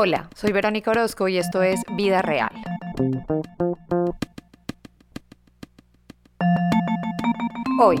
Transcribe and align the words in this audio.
Hola, 0.00 0.30
soy 0.36 0.52
Verónica 0.52 0.92
Orozco 0.92 1.26
y 1.26 1.38
esto 1.38 1.60
es 1.60 1.80
Vida 1.96 2.22
Real. 2.22 2.52
Hoy, 7.82 8.00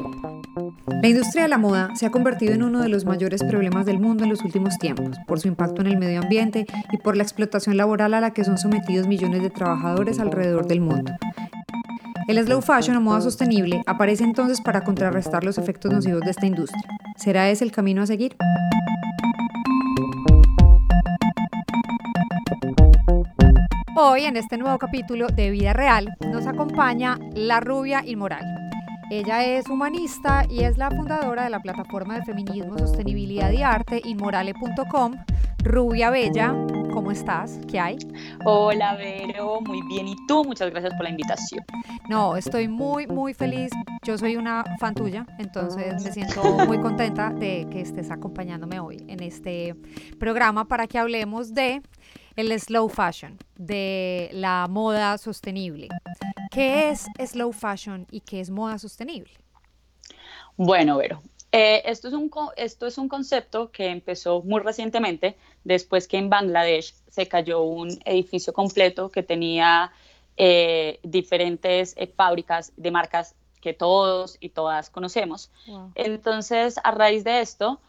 la 1.02 1.08
industria 1.08 1.42
de 1.42 1.48
la 1.48 1.58
moda 1.58 1.90
se 1.96 2.06
ha 2.06 2.12
convertido 2.12 2.54
en 2.54 2.62
uno 2.62 2.82
de 2.82 2.88
los 2.88 3.04
mayores 3.04 3.42
problemas 3.42 3.84
del 3.84 3.98
mundo 3.98 4.22
en 4.22 4.30
los 4.30 4.44
últimos 4.44 4.78
tiempos, 4.78 5.16
por 5.26 5.40
su 5.40 5.48
impacto 5.48 5.80
en 5.80 5.88
el 5.88 5.98
medio 5.98 6.20
ambiente 6.20 6.66
y 6.92 6.98
por 6.98 7.16
la 7.16 7.24
explotación 7.24 7.76
laboral 7.76 8.14
a 8.14 8.20
la 8.20 8.32
que 8.32 8.44
son 8.44 8.58
sometidos 8.58 9.08
millones 9.08 9.42
de 9.42 9.50
trabajadores 9.50 10.20
alrededor 10.20 10.68
del 10.68 10.80
mundo. 10.80 11.14
El 12.28 12.38
slow 12.44 12.62
fashion 12.62 12.96
o 12.96 13.00
moda 13.00 13.22
sostenible 13.22 13.82
aparece 13.86 14.22
entonces 14.22 14.60
para 14.60 14.84
contrarrestar 14.84 15.42
los 15.42 15.58
efectos 15.58 15.92
nocivos 15.92 16.20
de 16.20 16.30
esta 16.30 16.46
industria. 16.46 16.80
¿Será 17.16 17.50
ese 17.50 17.64
el 17.64 17.72
camino 17.72 18.02
a 18.02 18.06
seguir? 18.06 18.36
Hoy, 24.10 24.24
en 24.24 24.38
este 24.38 24.56
nuevo 24.56 24.78
capítulo 24.78 25.26
de 25.26 25.50
Vida 25.50 25.74
Real, 25.74 26.16
nos 26.32 26.46
acompaña 26.46 27.18
la 27.34 27.60
rubia 27.60 28.02
inmoral. 28.06 28.42
Ella 29.10 29.44
es 29.44 29.68
humanista 29.68 30.46
y 30.48 30.64
es 30.64 30.78
la 30.78 30.90
fundadora 30.90 31.44
de 31.44 31.50
la 31.50 31.60
plataforma 31.60 32.16
de 32.18 32.24
feminismo, 32.24 32.78
sostenibilidad 32.78 33.52
y 33.52 33.62
arte 33.62 34.00
inmorale.com. 34.02 35.12
Rubia 35.62 36.08
Bella, 36.08 36.54
¿cómo 36.94 37.10
estás? 37.10 37.60
¿Qué 37.70 37.78
hay? 37.78 37.98
Hola, 38.46 38.96
Vero, 38.96 39.60
muy 39.60 39.82
bien. 39.88 40.08
¿Y 40.08 40.16
tú? 40.26 40.42
Muchas 40.42 40.70
gracias 40.70 40.94
por 40.94 41.02
la 41.04 41.10
invitación. 41.10 41.62
No, 42.08 42.34
estoy 42.34 42.66
muy, 42.66 43.06
muy 43.06 43.34
feliz. 43.34 43.70
Yo 44.04 44.16
soy 44.16 44.36
una 44.36 44.64
fan 44.80 44.94
tuya, 44.94 45.26
entonces 45.38 46.02
me 46.02 46.12
siento 46.12 46.42
muy 46.66 46.80
contenta 46.80 47.28
de 47.28 47.66
que 47.70 47.82
estés 47.82 48.10
acompañándome 48.10 48.80
hoy 48.80 49.04
en 49.06 49.22
este 49.22 49.76
programa 50.18 50.66
para 50.66 50.86
que 50.86 50.98
hablemos 50.98 51.52
de 51.52 51.82
el 52.38 52.58
slow 52.60 52.88
fashion, 52.88 53.36
de 53.56 54.30
la 54.32 54.68
moda 54.70 55.18
sostenible. 55.18 55.88
¿Qué 56.52 56.90
es 56.90 57.06
slow 57.18 57.52
fashion 57.52 58.06
y 58.12 58.20
qué 58.20 58.38
es 58.38 58.48
moda 58.48 58.78
sostenible? 58.78 59.32
Bueno, 60.56 60.98
Vero, 60.98 61.20
eh, 61.50 61.82
esto, 61.84 62.06
es 62.06 62.14
un, 62.14 62.30
esto 62.56 62.86
es 62.86 62.96
un 62.96 63.08
concepto 63.08 63.72
que 63.72 63.86
empezó 63.86 64.40
muy 64.42 64.60
recientemente, 64.60 65.36
después 65.64 66.06
que 66.06 66.16
en 66.16 66.30
Bangladesh 66.30 66.94
se 67.08 67.26
cayó 67.26 67.62
un 67.62 67.88
edificio 68.04 68.52
completo 68.52 69.08
que 69.10 69.24
tenía 69.24 69.90
eh, 70.36 71.00
diferentes 71.02 71.94
eh, 71.96 72.06
fábricas 72.06 72.72
de 72.76 72.92
marcas 72.92 73.34
que 73.60 73.74
todos 73.74 74.36
y 74.38 74.50
todas 74.50 74.90
conocemos. 74.90 75.50
Entonces, 75.96 76.76
a 76.84 76.92
raíz 76.92 77.24
de 77.24 77.40
esto, 77.40 77.80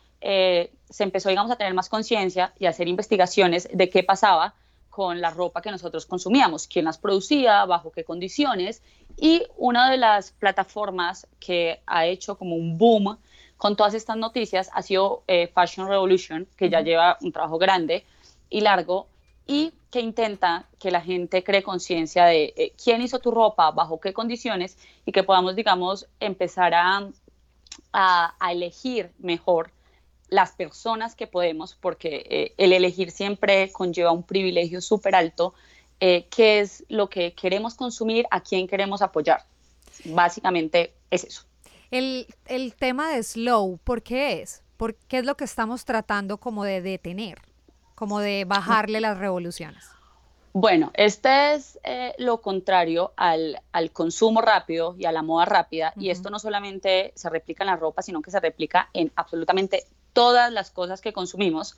se 0.89 1.03
empezó, 1.03 1.29
digamos, 1.29 1.51
a 1.51 1.55
tener 1.55 1.73
más 1.73 1.89
conciencia 1.89 2.53
y 2.59 2.65
a 2.65 2.69
hacer 2.69 2.87
investigaciones 2.87 3.69
de 3.71 3.89
qué 3.89 4.03
pasaba 4.03 4.55
con 4.89 5.21
la 5.21 5.29
ropa 5.29 5.61
que 5.61 5.71
nosotros 5.71 6.05
consumíamos, 6.05 6.67
quién 6.67 6.85
las 6.85 6.97
producía, 6.97 7.63
bajo 7.65 7.91
qué 7.91 8.03
condiciones. 8.03 8.81
Y 9.17 9.43
una 9.57 9.89
de 9.89 9.97
las 9.97 10.31
plataformas 10.31 11.27
que 11.39 11.81
ha 11.85 12.05
hecho 12.05 12.37
como 12.37 12.55
un 12.55 12.77
boom 12.77 13.17
con 13.57 13.75
todas 13.75 13.93
estas 13.93 14.17
noticias 14.17 14.69
ha 14.73 14.81
sido 14.81 15.23
eh, 15.27 15.47
Fashion 15.47 15.87
Revolution, 15.87 16.47
que 16.57 16.69
ya 16.69 16.81
lleva 16.81 17.17
un 17.21 17.31
trabajo 17.31 17.57
grande 17.57 18.03
y 18.49 18.61
largo 18.61 19.07
y 19.45 19.73
que 19.91 19.99
intenta 19.99 20.65
que 20.79 20.91
la 20.91 21.01
gente 21.01 21.43
cree 21.43 21.63
conciencia 21.63 22.25
de 22.25 22.53
eh, 22.55 22.73
quién 22.83 23.01
hizo 23.01 23.19
tu 23.19 23.31
ropa, 23.31 23.71
bajo 23.71 23.99
qué 23.99 24.13
condiciones 24.13 24.77
y 25.05 25.11
que 25.11 25.23
podamos, 25.23 25.55
digamos, 25.55 26.07
empezar 26.19 26.73
a, 26.73 27.09
a 27.93 28.51
elegir 28.51 29.11
mejor 29.19 29.71
las 30.29 30.51
personas 30.51 31.15
que 31.15 31.27
podemos, 31.27 31.75
porque 31.75 32.25
eh, 32.29 32.53
el 32.57 32.73
elegir 32.73 33.11
siempre 33.11 33.71
conlleva 33.71 34.11
un 34.11 34.23
privilegio 34.23 34.81
súper 34.81 35.15
alto, 35.15 35.53
eh, 35.99 36.27
qué 36.29 36.59
es 36.59 36.85
lo 36.87 37.09
que 37.09 37.33
queremos 37.33 37.75
consumir, 37.75 38.25
a 38.31 38.41
quién 38.41 38.67
queremos 38.67 39.01
apoyar. 39.01 39.43
Básicamente 40.05 40.93
es 41.11 41.23
eso. 41.23 41.43
El, 41.91 42.27
el 42.45 42.75
tema 42.75 43.11
de 43.11 43.23
slow, 43.23 43.79
¿por 43.83 44.03
qué 44.03 44.41
es? 44.41 44.63
¿Por 44.77 44.95
qué 44.95 45.19
es 45.19 45.25
lo 45.25 45.35
que 45.35 45.43
estamos 45.43 45.83
tratando 45.83 46.37
como 46.37 46.63
de 46.63 46.81
detener, 46.81 47.41
como 47.95 48.19
de 48.19 48.45
bajarle 48.45 49.01
las 49.01 49.17
revoluciones? 49.17 49.85
Bueno, 50.53 50.91
este 50.95 51.53
es 51.53 51.79
eh, 51.83 52.13
lo 52.17 52.41
contrario 52.41 53.13
al, 53.17 53.61
al, 53.71 53.91
consumo 53.91 54.41
rápido 54.41 54.95
y 54.97 55.05
a 55.05 55.11
la 55.11 55.21
moda 55.21 55.45
rápida. 55.45 55.93
Y 55.95 56.09
esto 56.09 56.29
no 56.29 56.39
solamente 56.39 57.11
se 57.15 57.29
replica 57.29 57.63
en 57.63 57.69
la 57.69 57.75
ropa, 57.75 58.01
sino 58.01 58.21
que 58.21 58.31
se 58.31 58.39
replica 58.39 58.89
en 58.93 59.11
absolutamente 59.15 59.85
todas 60.13 60.51
las 60.51 60.71
cosas 60.71 61.01
que 61.01 61.13
consumimos. 61.13 61.77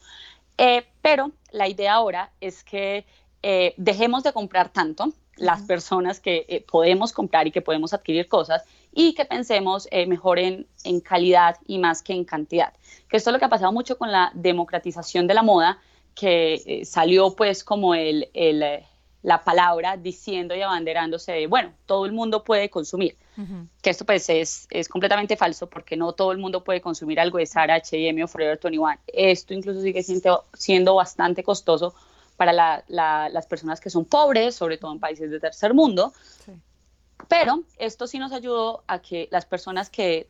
Eh, 0.58 0.86
pero 1.02 1.32
la 1.52 1.68
idea 1.68 1.94
ahora 1.94 2.32
es 2.42 2.64
que 2.64 3.06
eh, 3.42 3.74
dejemos 3.78 4.24
de 4.24 4.34
comprar 4.34 4.70
tanto 4.70 5.14
las 5.38 5.64
personas 5.64 6.20
que 6.20 6.46
eh, 6.48 6.64
podemos 6.70 7.14
comprar 7.14 7.48
y 7.48 7.52
que 7.52 7.62
podemos 7.62 7.94
adquirir 7.94 8.28
cosas 8.28 8.64
y 8.94 9.14
que 9.14 9.26
pensemos 9.26 9.88
mejor 10.08 10.38
en, 10.38 10.68
en, 10.84 11.00
calidad 11.00 11.56
y 11.66 11.80
más 11.80 12.04
que 12.04 12.14
en 12.14 12.26
cantidad. 12.26 12.74
Que 13.10 13.18
esto 13.18 13.30
es 13.30 13.34
lo 13.34 13.40
que 13.40 13.46
ha 13.46 13.50
pasado 13.50 13.72
mucho 13.72 13.98
con 13.98 14.12
la 14.12 14.32
democratización 14.36 15.28
de 15.28 15.34
la 15.34 15.44
moda, 15.44 15.80
que 16.14 16.82
salió 16.84 17.34
pues 17.34 17.64
como 17.64 17.96
el, 17.96 18.30
el 18.34 18.84
la 19.24 19.44
palabra 19.44 19.98
diciendo 19.98 20.56
y 20.56 20.62
abanderándose 20.62 21.32
de, 21.32 21.48
bueno, 21.48 21.74
todo 21.86 22.06
el 22.06 22.12
mundo 22.12 22.44
puede 22.44 22.70
consumir. 22.70 23.18
Que 23.82 23.90
esto 23.90 24.06
pues 24.06 24.30
es, 24.30 24.68
es, 24.70 24.88
completamente 24.88 25.36
falso 25.36 25.68
porque 25.68 25.98
no 25.98 26.14
todo 26.14 26.32
el 26.32 26.38
mundo 26.38 26.64
puede 26.64 26.80
consumir 26.80 27.20
algo 27.20 27.40
de 27.40 27.48
Zara, 27.48 27.76
H&M 27.76 28.24
o 28.24 28.28
Forever 28.28 28.60
21. 28.62 29.00
Esto 29.08 29.54
incluso 29.56 29.82
sigue 29.82 30.04
siendo, 30.04 30.46
siendo 30.54 30.94
bastante 30.94 31.44
costoso 31.44 31.96
para 32.38 32.54
la, 32.54 32.84
las 32.88 33.46
personas 33.48 33.80
que 33.80 33.90
son 33.90 34.06
pobres, 34.06 34.56
sobre 34.56 34.78
todo 34.78 34.92
en 34.92 35.00
países 35.00 35.32
de 35.32 35.40
tercer 35.40 35.74
mundo. 35.74 36.14
Pero 37.28 37.64
esto 37.78 38.08
sí 38.08 38.20
nos 38.20 38.32
ayudó 38.32 38.84
a 38.88 39.00
que 39.00 39.28
las 39.32 39.46
personas 39.46 39.90
que 39.90 40.28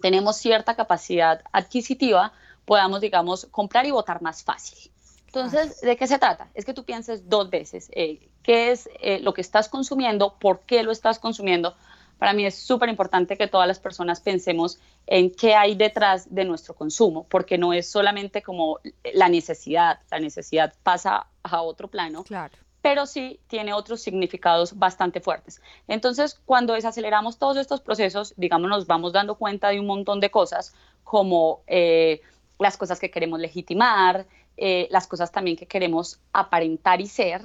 tenemos 0.00 0.36
cierta 0.36 0.76
capacidad 0.76 1.42
adquisitiva 1.52 2.32
podamos, 2.64 3.00
digamos, 3.00 3.46
comprar 3.50 3.86
y 3.86 3.90
votar 3.90 4.22
más 4.22 4.42
fácil. 4.42 4.90
Entonces, 5.26 5.80
¿de 5.80 5.96
qué 5.96 6.06
se 6.06 6.18
trata? 6.18 6.48
Es 6.54 6.64
que 6.64 6.72
tú 6.72 6.84
pienses 6.84 7.28
dos 7.28 7.50
veces 7.50 7.90
eh, 7.92 8.28
qué 8.42 8.70
es 8.70 8.88
eh, 9.00 9.20
lo 9.20 9.34
que 9.34 9.40
estás 9.40 9.68
consumiendo, 9.68 10.38
por 10.38 10.60
qué 10.60 10.82
lo 10.82 10.92
estás 10.92 11.18
consumiendo. 11.18 11.74
Para 12.18 12.32
mí 12.32 12.46
es 12.46 12.54
súper 12.54 12.88
importante 12.88 13.36
que 13.36 13.46
todas 13.46 13.68
las 13.68 13.78
personas 13.78 14.20
pensemos 14.20 14.78
en 15.06 15.30
qué 15.30 15.54
hay 15.54 15.74
detrás 15.74 16.34
de 16.34 16.44
nuestro 16.44 16.74
consumo, 16.74 17.26
porque 17.28 17.58
no 17.58 17.72
es 17.72 17.90
solamente 17.90 18.42
como 18.42 18.78
la 19.12 19.28
necesidad, 19.28 20.00
la 20.10 20.18
necesidad 20.18 20.72
pasa 20.82 21.26
a 21.42 21.60
otro 21.60 21.88
plano, 21.88 22.24
claro. 22.24 22.56
pero 22.80 23.04
sí 23.04 23.38
tiene 23.48 23.74
otros 23.74 24.00
significados 24.00 24.78
bastante 24.78 25.20
fuertes. 25.20 25.60
Entonces, 25.88 26.40
cuando 26.46 26.72
desaceleramos 26.72 27.38
todos 27.38 27.58
estos 27.58 27.82
procesos, 27.82 28.32
digamos, 28.38 28.70
nos 28.70 28.86
vamos 28.86 29.12
dando 29.12 29.34
cuenta 29.34 29.68
de 29.68 29.78
un 29.78 29.86
montón 29.86 30.18
de 30.18 30.30
cosas, 30.30 30.74
como 31.04 31.60
eh, 31.66 32.22
las 32.58 32.78
cosas 32.78 32.98
que 32.98 33.10
queremos 33.10 33.38
legitimar, 33.38 34.26
eh, 34.56 34.88
las 34.90 35.06
cosas 35.06 35.32
también 35.32 35.56
que 35.56 35.66
queremos 35.66 36.20
aparentar 36.32 37.00
y 37.00 37.06
ser. 37.06 37.42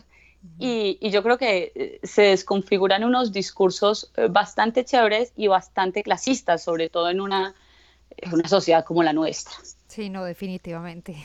Y, 0.58 0.98
yo 1.10 1.22
creo 1.22 1.38
que 1.38 1.72
eh, 1.76 2.00
se 2.02 2.24
desconfiguran 2.24 3.04
unos 3.04 3.32
discursos 3.32 4.12
eh, 4.16 4.28
bastante 4.28 4.84
chéveres 4.84 5.34
y 5.36 5.48
bastante 5.48 6.02
clasistas, 6.02 6.64
sobre 6.64 6.90
todo 6.90 7.12
en 7.12 7.22
una, 7.22 7.54
una 8.32 8.48
sociedad 8.48 8.84
como 8.84 9.04
la 9.04 9.14
nuestra. 9.14 9.54
Sí, 9.88 10.10
no, 10.10 10.24
definitivamente. 10.24 11.16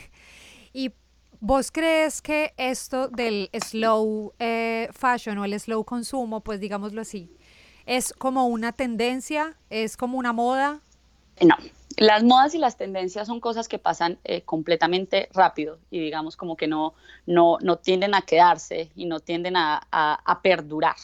¿Y 0.71 0.91
vos 1.39 1.71
crees 1.71 2.21
que 2.21 2.53
esto 2.57 3.07
del 3.07 3.49
slow 3.53 4.33
fashion 4.91 5.39
o 5.39 5.45
el 5.45 5.59
slow 5.59 5.83
consumo, 5.83 6.41
pues 6.41 6.59
digámoslo 6.59 7.01
así, 7.01 7.35
es 7.87 8.13
como 8.13 8.45
una 8.47 8.71
tendencia, 8.71 9.55
es 9.71 9.97
como 9.97 10.19
una 10.19 10.33
moda? 10.33 10.81
No, 11.41 11.55
las 11.97 12.23
modas 12.23 12.53
y 12.53 12.59
las 12.59 12.77
tendencias 12.77 13.27
son 13.27 13.39
cosas 13.39 13.67
que 13.67 13.79
pasan 13.79 14.19
eh, 14.23 14.41
completamente 14.43 15.29
rápido 15.33 15.79
y 15.89 15.99
digamos 15.99 16.37
como 16.37 16.55
que 16.55 16.67
no, 16.67 16.93
no, 17.25 17.57
no 17.61 17.77
tienden 17.77 18.13
a 18.13 18.21
quedarse 18.21 18.91
y 18.95 19.05
no 19.05 19.19
tienden 19.19 19.55
a, 19.57 19.81
perdurar. 20.43 20.95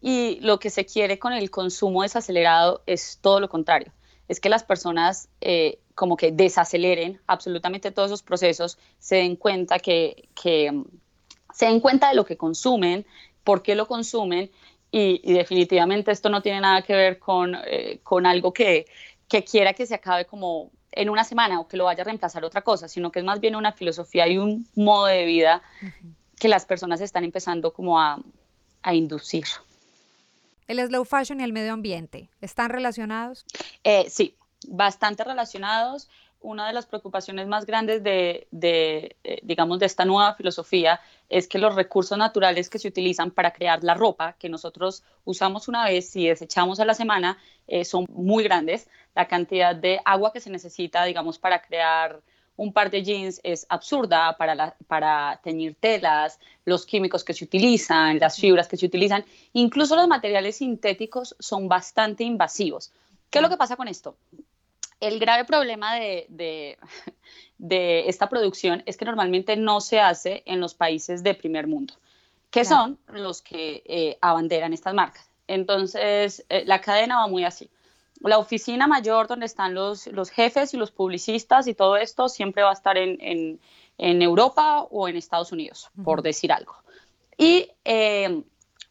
Y 0.00 0.38
lo 0.40 0.58
que 0.58 0.70
se 0.70 0.86
quiere 0.86 1.18
con 1.18 1.34
el 1.34 1.50
consumo 1.50 2.02
desacelerado 2.02 2.82
es 2.86 3.18
todo 3.20 3.38
lo 3.38 3.50
contrario, 3.50 3.92
es 4.28 4.40
que 4.40 4.48
las 4.48 4.64
personas 4.64 5.28
eh, 5.42 5.78
como 5.94 6.16
que 6.16 6.32
desaceleren 6.32 7.20
absolutamente 7.26 7.90
todos 7.90 8.08
esos 8.08 8.22
procesos, 8.22 8.78
se 8.98 9.16
den 9.16 9.36
cuenta 9.36 9.78
que, 9.78 10.28
que 10.40 10.84
se 11.52 11.66
den 11.66 11.80
cuenta 11.80 12.08
de 12.08 12.14
lo 12.14 12.24
que 12.24 12.38
consumen, 12.38 13.04
por 13.44 13.62
qué 13.62 13.74
lo 13.74 13.86
consumen 13.86 14.50
y, 14.94 15.32
definitivamente 15.32 16.12
esto 16.12 16.28
no 16.28 16.42
tiene 16.42 16.60
nada 16.60 16.82
que 16.82 16.94
ver 16.94 17.18
con, 17.18 17.56
eh, 17.66 18.00
con 18.02 18.26
algo 18.26 18.52
que 18.52 18.86
que 19.32 19.44
quiera 19.44 19.72
que 19.72 19.86
se 19.86 19.94
acabe 19.94 20.26
como 20.26 20.70
en 20.90 21.08
una 21.08 21.24
semana 21.24 21.58
o 21.58 21.66
que 21.66 21.78
lo 21.78 21.84
vaya 21.84 22.02
a 22.02 22.04
reemplazar 22.04 22.44
otra 22.44 22.60
cosa, 22.60 22.86
sino 22.86 23.10
que 23.10 23.20
es 23.20 23.24
más 23.24 23.40
bien 23.40 23.56
una 23.56 23.72
filosofía 23.72 24.28
y 24.28 24.36
un 24.36 24.68
modo 24.74 25.06
de 25.06 25.24
vida 25.24 25.62
que 26.38 26.48
las 26.48 26.66
personas 26.66 27.00
están 27.00 27.24
empezando 27.24 27.72
como 27.72 27.98
a, 27.98 28.18
a, 28.82 28.94
inducir. 28.94 29.46
¿El 30.68 30.86
slow 30.86 31.06
fashion 31.06 31.40
y 31.40 31.44
el 31.44 31.54
medio 31.54 31.72
ambiente 31.72 32.28
están 32.42 32.68
relacionados? 32.68 33.46
Eh, 33.84 34.04
sí, 34.10 34.36
bastante 34.68 35.24
relacionados. 35.24 36.10
Una 36.42 36.66
de 36.66 36.72
las 36.72 36.86
preocupaciones 36.86 37.46
más 37.46 37.66
grandes 37.66 38.02
de, 38.02 38.46
de 38.50 39.16
eh, 39.24 39.40
digamos, 39.42 39.78
de 39.78 39.86
esta 39.86 40.04
nueva 40.04 40.34
filosofía 40.34 41.00
es 41.28 41.48
que 41.48 41.58
los 41.58 41.74
recursos 41.74 42.18
naturales 42.18 42.68
que 42.68 42.78
se 42.78 42.88
utilizan 42.88 43.30
para 43.30 43.52
crear 43.52 43.82
la 43.82 43.94
ropa 43.94 44.34
que 44.38 44.48
nosotros 44.48 45.02
usamos 45.24 45.68
una 45.68 45.84
vez 45.84 46.14
y 46.16 46.28
desechamos 46.28 46.80
a 46.80 46.84
la 46.84 46.94
semana 46.94 47.38
eh, 47.66 47.84
son 47.84 48.06
muy 48.10 48.44
grandes. 48.44 48.88
La 49.14 49.28
cantidad 49.28 49.74
de 49.74 50.00
agua 50.04 50.32
que 50.32 50.40
se 50.40 50.50
necesita, 50.50 51.04
digamos, 51.04 51.38
para 51.38 51.62
crear 51.62 52.20
un 52.56 52.72
par 52.72 52.90
de 52.90 53.02
jeans 53.02 53.40
es 53.42 53.66
absurda 53.68 54.36
para, 54.36 54.76
para 54.86 55.40
teñir 55.42 55.74
telas, 55.80 56.38
los 56.64 56.84
químicos 56.84 57.24
que 57.24 57.34
se 57.34 57.44
utilizan, 57.44 58.18
las 58.18 58.36
fibras 58.36 58.68
que 58.68 58.76
se 58.76 58.86
utilizan, 58.86 59.24
incluso 59.52 59.96
los 59.96 60.06
materiales 60.06 60.56
sintéticos 60.56 61.34
son 61.38 61.68
bastante 61.68 62.24
invasivos. 62.24 62.92
¿Qué 63.30 63.38
es 63.38 63.42
lo 63.42 63.48
que 63.48 63.56
pasa 63.56 63.76
con 63.76 63.88
esto? 63.88 64.16
El 65.02 65.18
grave 65.18 65.44
problema 65.44 65.96
de, 65.96 66.26
de, 67.58 68.08
esta 68.08 68.28
producción 68.28 68.82
es 68.86 68.96
que 68.96 69.04
normalmente 69.04 69.56
no 69.56 69.80
se 69.80 70.00
hace 70.00 70.42
en 70.46 70.60
los 70.60 70.74
países 70.74 71.22
de 71.22 71.34
primer 71.34 71.66
mundo, 71.66 71.94
que 72.50 72.64
son 72.64 72.98
los 73.08 73.42
que 73.42 73.82
eh, 73.86 74.18
abanderan 74.20 74.72
estas 74.72 74.94
marcas. 74.94 75.28
Entonces, 75.48 76.46
eh, 76.48 76.64
la 76.66 76.80
cadena 76.80 77.16
va 77.16 77.26
muy 77.26 77.44
así 77.44 77.68
la 78.28 78.38
oficina 78.38 78.86
mayor 78.86 79.26
donde 79.26 79.46
están 79.46 79.74
los, 79.74 80.06
los 80.06 80.30
jefes 80.30 80.74
y 80.74 80.76
los 80.76 80.90
publicistas 80.90 81.66
y 81.66 81.74
todo 81.74 81.96
esto 81.96 82.28
siempre 82.28 82.62
va 82.62 82.70
a 82.70 82.74
estar 82.74 82.96
en, 82.96 83.18
en, 83.98 84.22
Europa 84.22 84.82
o 84.90 85.08
en 85.08 85.16
Estados 85.16 85.52
Unidos, 85.52 85.90
por 86.04 86.22
decir 86.22 86.52
algo. 86.52 86.76
Y 87.36 87.68
eh, 87.84 88.42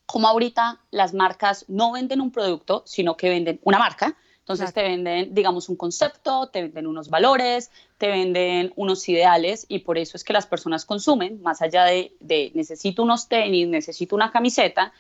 como 0.06 0.28
ahorita 0.28 0.82
las 0.92 1.14
marcas 1.14 1.66
no 1.68 1.94
venden 1.94 2.22
un 2.22 2.32
producto, 2.32 2.84
sino 2.86 3.16
que 3.18 3.30
venden 3.30 3.60
una 3.64 3.80
marca, 3.80 4.18
entonces 4.42 4.74
te 4.74 4.82
venden, 4.82 5.34
digamos, 5.34 5.70
un 5.70 5.76
concepto, 5.76 6.48
te 6.48 6.64
venden 6.64 6.88
unos 6.88 7.10
valores, 7.10 7.72
te 7.98 8.08
venden 8.08 8.74
unos 8.76 9.08
ideales 9.08 9.66
y 9.70 9.80
por 9.80 9.98
eso 9.98 10.18
es 10.18 10.24
que 10.24 10.34
las 10.34 10.48
personas 10.48 10.84
consumen, 10.84 11.42
más 11.42 11.62
allá 11.62 11.86
de, 11.86 12.16
de 12.20 12.52
necesito 12.56 13.04
unos 13.04 13.28
tenis, 13.28 13.68
necesito 13.68 14.16
una 14.16 14.32
camiseta. 14.32 14.94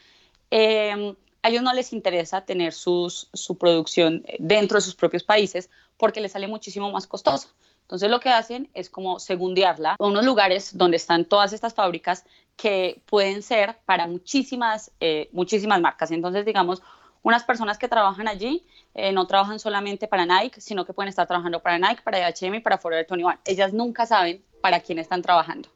Eh, 0.52 1.16
a 1.44 1.50
ellos 1.50 1.64
no 1.64 1.74
les 1.74 1.92
interesa 1.92 2.42
tener 2.42 2.72
sus, 2.72 3.30
su 3.34 3.58
producción 3.58 4.24
dentro 4.38 4.78
de 4.78 4.82
sus 4.82 4.96
propios 4.96 5.24
países 5.24 5.70
porque 5.98 6.22
les 6.22 6.34
sale 6.34 6.48
muchísimo 6.48 6.92
más 6.92 7.08
costoso. 7.08 7.50
Entonces 7.82 8.10
lo 8.10 8.20
que 8.20 8.30
hacen 8.30 8.70
es 8.74 8.90
como 8.90 9.20
segundearla 9.20 9.96
a 10.00 10.06
unos 10.06 10.24
lugares 10.24 10.78
donde 10.78 10.98
están 10.98 11.26
todas 11.26 11.52
estas 11.52 11.74
fábricas 11.74 12.26
que 12.56 13.02
pueden 13.06 13.42
ser 13.42 13.80
para 13.86 14.08
muchísimas, 14.08 14.92
eh, 15.00 15.30
muchísimas 15.34 15.82
marcas. 15.82 16.12
Entonces, 16.12 16.46
digamos, 16.46 16.82
unas 17.24 17.44
personas 17.44 17.78
que 17.78 17.88
trabajan 17.88 18.28
allí 18.28 18.66
eh, 18.94 19.12
no 19.12 19.28
trabajan 19.28 19.60
solamente 19.60 20.08
para 20.08 20.26
Nike, 20.26 20.60
sino 20.60 20.86
que 20.86 20.94
pueden 20.94 21.10
estar 21.10 21.28
trabajando 21.28 21.62
para 21.62 21.78
Nike, 21.78 22.02
para 22.04 22.26
H&M 22.28 22.58
y 22.58 22.60
para 22.60 22.78
Forever 22.78 23.06
21. 23.10 23.40
Ellas 23.46 23.74
nunca 23.74 24.06
saben 24.06 24.44
para 24.62 24.80
quién 24.80 25.00
están 25.00 25.22
trabajando. 25.22 25.70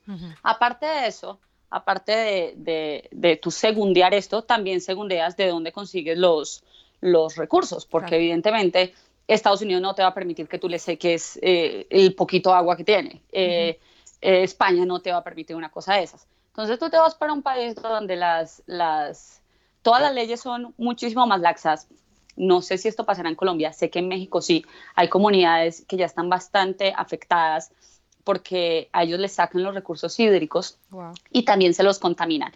Aparte 0.44 0.86
de 0.86 1.08
eso, 1.08 1.40
aparte 1.70 2.12
de, 2.56 3.10
de, 3.12 3.36
tu 3.38 3.52
segundear 3.52 4.14
esto, 4.14 4.44
también 4.44 4.82
segundeas 4.82 5.36
de 5.38 5.48
dónde 5.48 5.72
consigues 5.72 6.18
los, 6.18 6.64
los 7.02 7.36
recursos, 7.36 7.86
porque 7.86 8.16
evidentemente 8.16 8.94
Estados 9.28 9.62
Unidos 9.62 9.82
no 9.82 9.96
te 9.96 10.02
va 10.02 10.10
a 10.10 10.14
permitir 10.14 10.48
que 10.48 10.60
tú 10.60 10.70
le 10.70 10.80
seques 10.80 11.40
eh, 11.42 11.88
el 11.90 12.14
poquito 12.16 12.54
agua 12.54 12.78
que 12.78 12.84
tiene. 12.84 13.22
Eh, 13.32 13.80
eh, 14.22 14.44
España 14.44 14.86
no 14.86 15.02
te 15.02 15.12
va 15.12 15.18
a 15.18 15.24
permitir 15.24 15.56
una 15.56 15.70
cosa 15.70 15.96
de 15.96 16.04
esas. 16.04 16.28
Entonces 16.48 16.80
tú 16.80 16.90
te 16.90 16.98
vas 16.98 17.16
para 17.16 17.34
un 17.34 17.42
país 17.42 17.76
donde 17.76 18.16
las, 18.16 18.64
las, 18.66 19.42
todas 19.86 20.02
las 20.02 20.16
leyes 20.16 20.42
son 20.42 20.74
muchísimo 20.78 21.28
más 21.28 21.42
laxas. 21.42 21.88
No 22.36 22.64
sé 22.64 22.80
si 22.80 22.88
esto 22.88 23.06
pasará 23.06 23.30
en 23.30 23.36
Colombia, 23.36 23.72
sé 23.72 23.92
que 23.92 24.00
en 24.00 24.08
México 24.08 24.42
sí, 24.42 24.66
hay 24.96 25.10
comunidades 25.10 25.86
que 25.88 25.96
ya 25.96 26.08
están 26.08 26.28
bastante 26.28 26.92
afectadas 26.98 27.72
porque 28.24 28.90
a 28.94 29.04
ellos 29.04 29.20
les 29.20 29.34
sacan 29.34 29.62
los 29.62 29.76
recursos 29.76 30.20
hídricos 30.20 30.80
y 31.30 31.44
también 31.44 31.76
se 31.76 31.84
los 31.84 32.00
contaminan. 32.00 32.52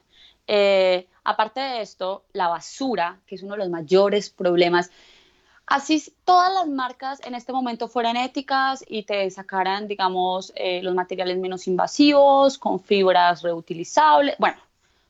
Eh, 0.47 1.07
aparte 1.23 1.59
de 1.59 1.81
esto, 1.83 2.23
la 2.33 2.47
basura, 2.47 3.19
que 3.27 3.35
es 3.35 3.43
uno 3.43 3.53
de 3.53 3.59
los 3.59 3.69
mayores 3.69 4.31
problemas, 4.31 4.89
así 5.67 6.03
todas 6.25 6.51
las 6.51 6.67
marcas 6.67 7.19
en 7.23 7.35
este 7.35 7.53
momento 7.53 7.87
fueran 7.87 8.17
éticas 8.17 8.83
y 8.87 9.03
te 9.03 9.29
sacaran, 9.29 9.87
digamos, 9.87 10.51
eh, 10.55 10.81
los 10.81 10.95
materiales 10.95 11.37
menos 11.37 11.67
invasivos, 11.67 12.57
con 12.57 12.79
fibras 12.79 13.43
reutilizables, 13.43 14.35
bueno, 14.39 14.57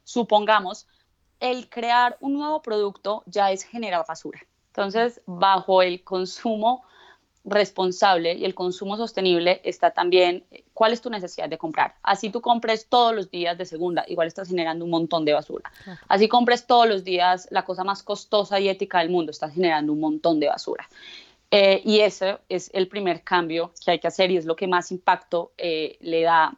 supongamos, 0.04 0.86
el 1.40 1.70
crear 1.70 2.18
un 2.20 2.34
nuevo 2.34 2.62
producto 2.62 3.24
ya 3.26 3.52
es 3.52 3.64
generar 3.64 4.06
basura. 4.08 4.40
Entonces, 4.68 5.22
bajo 5.26 5.82
el 5.82 6.04
consumo 6.04 6.84
responsable 7.46 8.34
y 8.34 8.46
el 8.46 8.54
consumo 8.54 8.98
sostenible 8.98 9.62
está 9.64 9.92
también 9.92 10.44
eh, 10.52 10.64
cuál 10.74 10.94
es 10.94 11.02
tu 11.02 11.10
necesidad 11.10 11.50
de 11.50 11.58
comprar. 11.58 11.96
Así 12.04 12.30
tú 12.30 12.42
compres 12.42 12.88
todos 12.88 13.16
los 13.16 13.32
días 13.32 13.58
de 13.58 13.66
segunda, 13.66 14.04
igual 14.08 14.28
estás 14.28 14.50
generando 14.50 14.86
un 14.86 14.92
montón 14.92 15.26
de 15.26 15.34
basura. 15.34 15.72
Así 16.08 16.28
compres 16.28 16.68
todos 16.68 16.88
los 16.88 17.04
días 17.04 17.48
la 17.52 17.64
cosa 17.64 17.84
más 17.84 18.04
costosa 18.04 18.60
y 18.60 18.70
ética 18.70 19.00
del 19.00 19.10
mundo, 19.10 19.32
estás 19.32 19.54
generando 19.54 19.94
un 19.94 20.00
montón 20.00 20.40
de 20.40 20.48
basura. 20.48 20.88
Eh, 21.52 21.82
y 21.84 22.02
ese 22.02 22.38
es 22.48 22.70
el 22.74 22.88
primer 22.88 23.24
cambio 23.24 23.72
que 23.84 23.92
hay 23.92 24.00
que 24.00 24.08
hacer 24.08 24.30
y 24.30 24.38
es 24.38 24.46
lo 24.46 24.56
que 24.56 24.68
más 24.68 24.92
impacto 24.92 25.52
eh, 25.58 25.98
le 26.02 26.22
da 26.22 26.56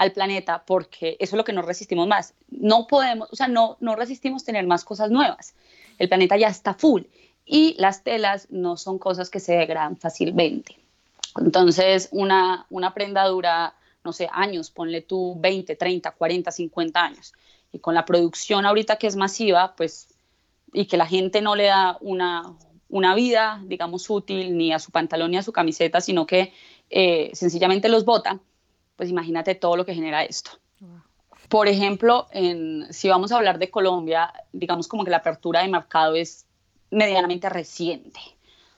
al 0.00 0.12
planeta 0.12 0.64
porque 0.64 1.18
eso 1.20 1.36
es 1.36 1.36
lo 1.36 1.44
que 1.44 1.52
nos 1.52 1.66
resistimos 1.66 2.08
más. 2.08 2.32
No 2.48 2.86
podemos, 2.86 3.28
o 3.30 3.36
sea, 3.36 3.48
no, 3.48 3.76
no 3.80 3.96
resistimos 3.96 4.44
tener 4.44 4.66
más 4.66 4.82
cosas 4.82 5.10
nuevas. 5.10 5.54
El 5.98 6.08
planeta 6.08 6.38
ya 6.38 6.48
está 6.48 6.72
full 6.72 7.02
y 7.44 7.74
las 7.76 8.02
telas 8.02 8.46
no 8.48 8.78
son 8.78 8.98
cosas 8.98 9.28
que 9.28 9.40
se 9.40 9.52
degradan 9.52 9.98
fácilmente. 9.98 10.78
Entonces, 11.36 12.08
una, 12.12 12.64
una 12.70 12.94
prenda 12.94 13.26
dura, 13.26 13.74
no 14.02 14.14
sé, 14.14 14.26
años, 14.32 14.70
ponle 14.70 15.02
tú 15.02 15.36
20, 15.38 15.76
30, 15.76 16.12
40, 16.12 16.50
50 16.50 17.04
años. 17.04 17.34
Y 17.70 17.80
con 17.80 17.94
la 17.94 18.06
producción 18.06 18.64
ahorita 18.64 18.96
que 18.96 19.06
es 19.06 19.16
masiva, 19.16 19.74
pues, 19.76 20.14
y 20.72 20.86
que 20.86 20.96
la 20.96 21.06
gente 21.06 21.42
no 21.42 21.56
le 21.56 21.64
da 21.64 21.98
una, 22.00 22.54
una 22.88 23.14
vida, 23.14 23.60
digamos, 23.66 24.08
útil 24.08 24.56
ni 24.56 24.72
a 24.72 24.78
su 24.78 24.92
pantalón 24.92 25.32
ni 25.32 25.36
a 25.36 25.42
su 25.42 25.52
camiseta, 25.52 26.00
sino 26.00 26.26
que 26.26 26.54
eh, 26.88 27.30
sencillamente 27.34 27.90
los 27.90 28.06
bota, 28.06 28.40
pues 29.00 29.08
imagínate 29.08 29.54
todo 29.54 29.76
lo 29.78 29.86
que 29.86 29.94
genera 29.94 30.24
esto. 30.24 30.50
Por 31.48 31.68
ejemplo, 31.68 32.26
en, 32.32 32.86
si 32.92 33.08
vamos 33.08 33.32
a 33.32 33.38
hablar 33.38 33.58
de 33.58 33.70
Colombia, 33.70 34.30
digamos 34.52 34.88
como 34.88 35.04
que 35.04 35.10
la 35.10 35.16
apertura 35.16 35.62
de 35.62 35.68
mercado 35.68 36.16
es 36.16 36.44
medianamente 36.90 37.48
reciente. 37.48 38.20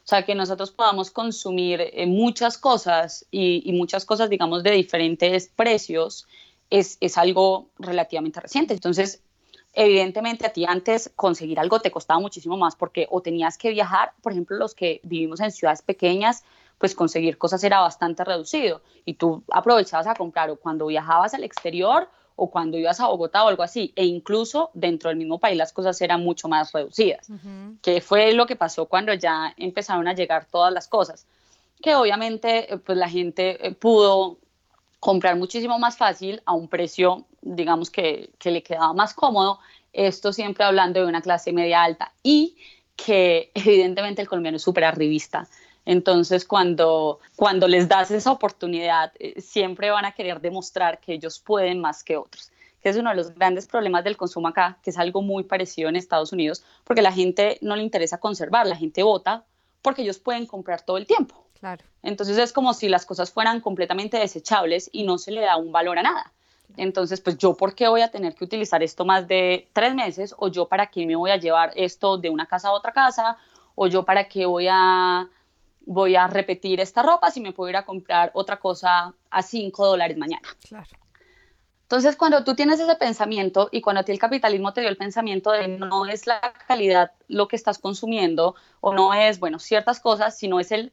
O 0.05 0.07
sea, 0.07 0.25
que 0.25 0.37
nosotros 0.37 0.71
podamos 0.71 1.11
consumir 1.11 1.81
eh, 1.81 2.07
muchas 2.07 2.57
cosas 2.57 3.26
y, 3.33 3.73
muchas 3.73 4.05
cosas, 4.05 4.31
digamos, 4.31 4.62
de 4.62 4.71
diferentes 4.71 5.49
precios, 5.49 6.29
es, 6.71 6.99
es 7.00 7.19
algo 7.19 7.71
relativamente 7.81 8.38
reciente. 8.38 8.75
Entonces, 8.75 9.25
evidentemente 9.73 10.47
a 10.47 10.52
ti 10.52 10.64
antes 10.64 11.11
conseguir 11.17 11.59
algo 11.59 11.81
te 11.81 11.91
costaba 11.91 12.21
muchísimo 12.21 12.57
más 12.57 12.76
porque 12.76 13.09
o 13.11 13.23
tenías 13.23 13.59
que 13.59 13.71
viajar, 13.71 14.12
por 14.23 14.31
ejemplo, 14.31 14.57
los 14.57 14.76
que 14.76 15.00
vivimos 15.02 15.41
en 15.41 15.50
ciudades 15.50 15.83
pequeñas, 15.83 16.45
pues 16.83 16.97
conseguir 16.97 17.39
cosas 17.39 17.62
era 17.62 17.79
bastante 17.79 18.25
reducido. 18.25 18.83
Y 19.05 19.15
tú 19.15 19.45
aprovechabas 19.53 20.09
a 20.09 20.17
comprar 20.17 20.51
o 20.51 20.57
cuando 20.57 20.87
viajabas 20.89 21.33
al 21.33 21.45
exterior 21.45 22.09
o 22.35 22.51
cuando 22.51 22.77
ibas 22.77 22.99
a 22.99 23.07
Bogotá 23.07 23.45
o 23.45 23.49
algo 23.49 23.62
así, 23.62 23.93
e 23.95 24.05
incluso 24.05 24.71
dentro 24.75 25.09
del 25.09 25.17
mismo 25.17 25.39
país 25.39 25.57
las 25.57 25.73
cosas 25.73 26.01
eran 26.01 26.25
mucho 26.25 26.49
más 26.49 26.73
reducidas, 26.73 27.29
que 27.83 28.01
fue 28.01 28.33
lo 28.33 28.47
que 28.47 28.57
pasó 28.57 28.87
cuando 28.87 29.15
ya 29.15 29.55
empezaron 29.57 30.09
a 30.09 30.12
llegar 30.12 30.47
todas 30.51 30.73
las 30.73 30.89
cosas, 30.89 31.25
que 31.81 31.95
obviamente 31.95 32.75
eh, 32.75 32.79
pues 32.79 32.99
la 32.99 33.09
gente 33.09 33.65
eh, 33.65 33.71
pudo 33.71 34.39
comprar 34.99 35.37
muchísimo 35.37 35.79
más 35.79 35.97
fácil 35.97 36.43
a 36.47 36.53
un 36.53 36.67
precio, 36.67 37.27
digamos 37.43 37.91
que, 37.91 38.31
que 38.41 38.51
le 38.51 38.65
quedaba 38.65 38.93
más 38.93 39.15
cómodo, 39.15 39.61
esto 39.93 40.33
siempre 40.33 40.65
hablando 40.65 40.99
de 40.99 41.07
una 41.07 41.23
clase 41.23 41.53
media 41.53 41.85
alta 41.85 42.11
y 42.25 42.57
que 42.97 43.51
evidentemente 43.55 44.23
el 44.23 44.29
colombiano 44.29 44.57
es 44.57 44.62
súper 44.62 44.85
arribista, 44.85 45.47
entonces, 45.85 46.45
cuando, 46.45 47.21
cuando 47.37 47.67
les 47.67 47.89
das 47.89 48.11
esa 48.11 48.31
oportunidad, 48.31 49.12
eh, 49.19 49.41
siempre 49.41 49.91
van 49.91 50.05
a 50.05 50.12
querer 50.12 50.41
demostrar 50.41 51.01
que 51.01 51.15
ellos 51.15 51.39
pueden 51.41 51.81
más 51.81 52.05
que 52.05 52.17
otros 52.17 52.53
que 52.83 52.89
es 52.89 52.97
uno 52.97 53.11
de 53.11 53.17
los 53.17 53.33
grandes 53.35 53.67
problemas 53.67 54.03
del 54.03 54.17
consumo 54.17 54.49
acá, 54.49 54.79
que 54.83 54.91
es 54.91 54.99
algo 54.99 55.23
muy 55.23 55.45
parecido 55.45 55.89
en 55.89 55.97
Estados 55.97 56.33
Unidos, 56.33 56.65
porque 56.85 57.01
la 57.01 57.12
gente 57.12 57.59
no 57.61 57.77
le 57.77 57.83
interesa 57.83 58.19
conservar, 58.19 58.67
la 58.67 58.77
gente 58.77 59.03
vota 59.05 59.45
porque 59.83 60.03
ellos 60.03 60.19
pueden 60.19 60.47
comprar 60.47 60.83
todo 60.83 60.97
el 60.97 61.07
tiempo. 61.07 61.47
Claro. 61.59 61.85
Entonces 62.03 62.39
es 62.39 62.53
como 62.53 62.75
si 62.75 62.89
las 62.89 63.07
cosas 63.07 63.31
fueran 63.31 63.61
completamente 63.61 64.17
desechables 64.17 64.91
y 64.93 65.05
no 65.05 65.19
se 65.19 65.31
le 65.31 65.43
da 65.43 65.57
un 65.57 65.71
valor 65.71 65.99
a 65.99 66.03
nada. 66.03 66.33
Entonces, 66.77 67.21
pues 67.21 67.37
yo, 67.37 67.55
¿por 67.55 67.75
qué 67.75 67.87
voy 67.87 68.01
a 68.01 68.11
tener 68.11 68.35
que 68.35 68.45
utilizar 68.45 68.83
esto 68.83 69.05
más 69.05 69.29
de 69.29 69.69
tres 69.73 69.95
meses? 69.95 70.35
¿O 70.39 70.49
yo 70.49 70.67
para 70.67 70.87
qué 70.87 71.07
me 71.07 71.17
voy 71.17 71.31
a 71.31 71.37
llevar 71.37 71.73
esto 71.77 72.17
de 72.17 72.31
una 72.31 72.47
casa 72.47 72.69
a 72.69 72.73
otra 72.73 72.93
casa? 72.93 73.37
¿O 73.75 73.87
yo 73.87 74.05
para 74.05 74.27
qué 74.27 74.47
voy 74.47 74.69
a 74.71 75.29
voy 75.87 76.17
a 76.17 76.27
repetir 76.27 76.81
esta 76.81 77.03
ropa 77.03 77.31
si 77.31 77.41
me 77.41 77.53
puedo 77.53 77.71
ir 77.71 77.77
a 77.77 77.85
comprar 77.85 78.31
otra 78.35 78.59
cosa 78.59 79.15
a 79.31 79.43
5 79.43 79.87
dólares 79.87 80.17
mañana. 80.17 80.49
Claro. 80.69 80.89
Entonces, 81.83 82.17
cuando 82.17 82.43
tú 82.43 82.55
tienes 82.55 82.81
ese 82.81 82.97
pensamiento 82.97 83.69
y 83.71 83.83
cuando 83.83 84.01
a 84.01 84.05
ti 84.05 84.12
el 84.12 84.19
capitalismo 84.19 84.73
te 84.73 84.81
dio 84.81 84.89
el 84.89 84.97
pensamiento 84.97 85.51
de 85.51 85.69
no 85.69 86.07
es 86.07 86.27
la 86.27 86.41
calidad 86.67 87.12
lo 87.29 87.49
que 87.49 87.57
estás 87.57 87.79
consumiendo 87.79 88.55
o 88.81 88.95
no 88.95 89.12
es, 89.12 89.39
bueno, 89.39 89.59
ciertas 89.59 90.01
cosas, 90.01 90.39
sino 90.39 90.59
es 90.59 90.73
el 90.73 90.93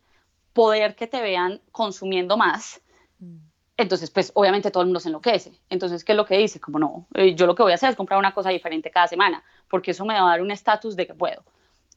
poder 0.52 0.96
que 0.96 1.08
te 1.08 1.22
vean 1.22 1.62
consumiendo 1.72 2.36
más, 2.36 2.82
mm. 3.20 3.38
entonces 3.78 4.12
pues 4.12 4.34
obviamente 4.36 4.72
todo 4.72 4.84
el 4.84 4.88
mundo 4.88 5.00
se 5.00 5.08
enloquece. 5.08 5.54
Entonces, 5.70 6.04
¿qué 6.04 6.12
es 6.12 6.18
lo 6.18 6.26
que 6.26 6.38
dice? 6.38 6.60
Como 6.60 6.80
no, 6.80 7.08
eh, 7.14 7.34
yo 7.34 7.46
lo 7.46 7.56
que 7.56 7.64
voy 7.64 7.72
a 7.72 7.76
hacer 7.76 7.92
es 7.92 7.96
comprar 7.96 8.20
una 8.20 8.34
cosa 8.34 8.50
diferente 8.50 8.92
cada 8.92 9.08
semana, 9.08 9.42
porque 9.70 9.92
eso 9.92 10.04
me 10.04 10.16
va 10.16 10.28
a 10.28 10.32
dar 10.32 10.42
un 10.42 10.52
estatus 10.52 10.98
de 10.98 11.08
que 11.08 11.14
puedo. 11.14 11.46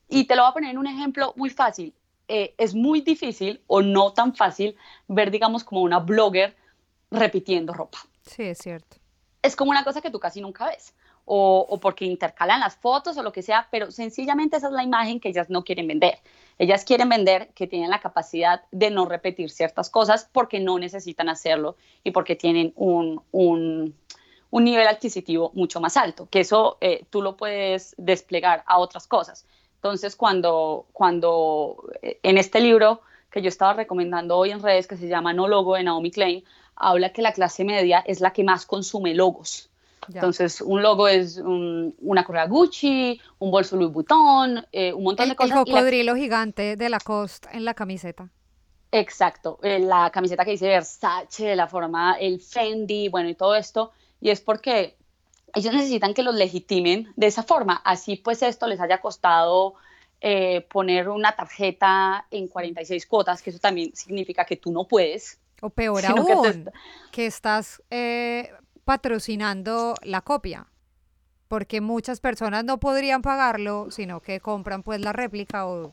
Y 0.08 0.26
te 0.28 0.36
lo 0.36 0.42
voy 0.42 0.50
a 0.50 0.54
poner 0.54 0.70
en 0.70 0.78
un 0.78 0.86
ejemplo 0.86 1.32
muy 1.36 1.50
fácil. 1.50 1.92
Eh, 2.28 2.54
es 2.58 2.74
muy 2.74 3.00
difícil 3.00 3.60
o 3.66 3.82
no 3.82 4.12
tan 4.12 4.34
fácil 4.34 4.76
ver, 5.08 5.30
digamos, 5.30 5.64
como 5.64 5.82
una 5.82 5.98
blogger 5.98 6.56
repitiendo 7.10 7.72
ropa. 7.72 7.98
Sí, 8.22 8.42
es 8.44 8.58
cierto. 8.58 8.96
Es 9.42 9.56
como 9.56 9.70
una 9.70 9.84
cosa 9.84 10.00
que 10.00 10.10
tú 10.10 10.18
casi 10.20 10.40
nunca 10.40 10.66
ves. 10.66 10.94
O, 11.24 11.64
o, 11.68 11.78
porque 11.78 12.04
intercalan 12.04 12.58
las 12.58 12.74
fotos 12.76 13.16
o 13.16 13.22
lo 13.22 13.30
que 13.30 13.42
sea, 13.42 13.68
pero 13.70 13.92
sencillamente 13.92 14.56
esa 14.56 14.66
es 14.66 14.72
la 14.72 14.82
imagen 14.82 15.20
que 15.20 15.28
ellas 15.28 15.50
no 15.50 15.62
quieren 15.62 15.86
vender. 15.86 16.18
Ellas 16.58 16.84
quieren 16.84 17.08
vender 17.08 17.50
que 17.54 17.68
tienen 17.68 17.90
la 17.90 18.00
capacidad 18.00 18.62
de 18.72 18.90
no 18.90 19.04
repetir 19.04 19.50
ciertas 19.50 19.88
cosas 19.88 20.28
porque 20.32 20.58
no 20.58 20.80
necesitan 20.80 21.28
hacerlo 21.28 21.76
y 22.02 22.10
porque 22.10 22.34
tienen 22.34 22.72
un, 22.74 23.22
un, 23.30 23.94
un 24.50 24.64
nivel 24.64 24.86
adquisitivo 24.86 25.50
mucho 25.54 25.80
más 25.80 25.96
alto, 25.96 26.28
que 26.28 26.40
eso 26.40 26.76
eh, 26.80 27.06
tú 27.08 27.22
lo 27.22 27.36
puedes 27.36 27.94
desplegar 27.96 28.62
a 28.66 28.78
otras 28.78 29.06
cosas. 29.06 29.46
Entonces, 29.82 30.14
cuando, 30.14 30.86
cuando 30.92 31.90
eh, 32.02 32.20
en 32.22 32.38
este 32.38 32.60
libro 32.60 33.00
que 33.32 33.42
yo 33.42 33.48
estaba 33.48 33.72
recomendando 33.72 34.38
hoy 34.38 34.52
en 34.52 34.62
redes, 34.62 34.86
que 34.86 34.96
se 34.96 35.08
llama 35.08 35.32
No 35.32 35.48
Logo 35.48 35.74
de 35.74 35.82
Naomi 35.82 36.12
Klein, 36.12 36.44
habla 36.76 37.12
que 37.12 37.20
la 37.20 37.32
clase 37.32 37.64
media 37.64 37.98
es 38.06 38.20
la 38.20 38.32
que 38.32 38.44
más 38.44 38.64
consume 38.64 39.12
logos. 39.12 39.70
Entonces, 40.06 40.60
un 40.60 40.82
logo 40.82 41.08
es 41.08 41.38
una 41.38 42.24
correa 42.24 42.46
Gucci, 42.46 43.20
un 43.40 43.50
bolso 43.50 43.76
Louis 43.76 43.92
Vuitton, 43.92 44.64
eh, 44.70 44.92
un 44.92 45.02
montón 45.02 45.28
de 45.28 45.34
cosas. 45.34 45.58
El 45.58 45.64
cocodrilo 45.64 46.14
gigante 46.14 46.76
de 46.76 46.88
Lacoste 46.88 47.48
en 47.52 47.64
la 47.64 47.74
camiseta. 47.74 48.28
Exacto, 48.92 49.58
eh, 49.62 49.80
la 49.80 50.10
camiseta 50.10 50.44
que 50.44 50.52
dice 50.52 50.68
Versace, 50.68 51.56
la 51.56 51.66
forma, 51.66 52.16
el 52.20 52.40
Fendi, 52.40 53.08
bueno, 53.08 53.28
y 53.28 53.34
todo 53.34 53.56
esto. 53.56 53.90
Y 54.20 54.30
es 54.30 54.40
porque 54.40 54.96
ellos 55.54 55.74
necesitan 55.74 56.14
que 56.14 56.22
los 56.22 56.34
legitimen 56.34 57.12
de 57.16 57.26
esa 57.26 57.42
forma. 57.42 57.80
Así 57.84 58.16
pues 58.16 58.42
esto 58.42 58.66
les 58.66 58.80
haya 58.80 59.00
costado 59.00 59.74
eh, 60.20 60.66
poner 60.70 61.08
una 61.08 61.32
tarjeta 61.32 62.26
en 62.30 62.48
46 62.48 63.06
cuotas, 63.06 63.42
que 63.42 63.50
eso 63.50 63.58
también 63.58 63.94
significa 63.94 64.44
que 64.44 64.56
tú 64.56 64.72
no 64.72 64.84
puedes. 64.84 65.38
O 65.60 65.70
peor 65.70 66.04
aún, 66.06 66.70
que, 67.12 67.26
estás 67.26 67.82
patrocinando 68.84 69.94
la 70.02 70.22
copia, 70.22 70.66
porque 71.46 71.80
muchas 71.80 72.20
personas 72.20 72.64
no 72.64 72.80
podrían 72.80 73.22
pagarlo, 73.22 73.90
sino 73.90 74.20
que 74.20 74.40
compran 74.40 74.82
pues 74.82 75.00
la 75.00 75.12
réplica 75.12 75.66
o... 75.66 75.92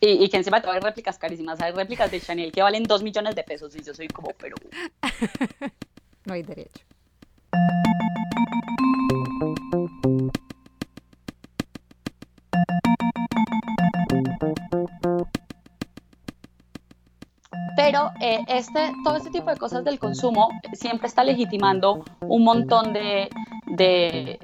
Y, 0.00 0.24
y 0.24 0.28
que 0.28 0.36
encima 0.36 0.60
te 0.60 0.68
hay 0.68 0.80
réplicas 0.80 1.18
carísimas, 1.18 1.60
hay 1.62 1.72
réplicas 1.72 2.10
de 2.10 2.20
Chanel 2.20 2.52
que 2.52 2.60
valen 2.60 2.82
dos 2.82 3.02
millones 3.02 3.34
de 3.34 3.44
pesos 3.44 3.74
y 3.76 3.82
yo 3.82 3.94
soy 3.94 4.08
como, 4.08 4.30
pero... 4.38 4.56
no 6.24 6.34
hay 6.34 6.42
derecho. 6.42 6.84
Pero 17.76 18.10
eh, 18.20 18.44
este, 18.48 18.92
todo 19.02 19.16
este 19.16 19.30
tipo 19.30 19.50
de 19.50 19.56
cosas 19.56 19.84
del 19.84 19.98
consumo 19.98 20.48
siempre 20.72 21.08
está 21.08 21.24
legitimando 21.24 22.04
un 22.20 22.44
montón 22.44 22.92
de, 22.92 23.28
de, 23.66 24.38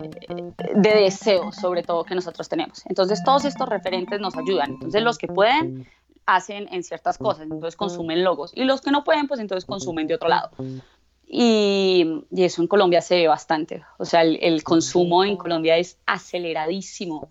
deseos, 0.75 1.57
sobre 1.57 1.83
todo, 1.83 2.04
que 2.04 2.14
nosotros 2.14 2.49
tenemos. 2.49 2.83
Entonces, 2.87 3.23
todos 3.25 3.45
estos 3.45 3.69
referentes 3.69 4.21
nos 4.21 4.37
ayudan. 4.37 4.73
Entonces, 4.73 5.02
los 5.02 5.16
que 5.16 5.28
pueden 5.28 5.87
hacen 6.26 6.69
en 6.71 6.83
ciertas 6.83 7.19
cosas, 7.19 7.45
entonces 7.45 7.76
consumen 7.76 8.23
logos. 8.25 8.52
Y 8.54 8.64
los 8.64 8.80
que 8.80 8.90
no 8.90 9.04
pueden, 9.04 9.26
pues 9.26 9.40
entonces 9.40 9.64
consumen 9.64 10.07
de 10.07 10.14
otro 10.14 10.28
lado. 10.28 10.50
Y, 11.33 12.25
y, 12.33 12.43
eso 12.43 12.61
en 12.61 12.67
Colombia 12.67 13.01
se 13.01 13.15
ve 13.15 13.29
bastante. 13.29 13.85
O 13.99 14.05
sea, 14.05 14.23
el, 14.23 14.37
el, 14.43 14.65
consumo 14.65 15.23
en 15.25 15.37
Colombia 15.37 15.77
es 15.77 15.97
aceleradísimo. 16.05 17.29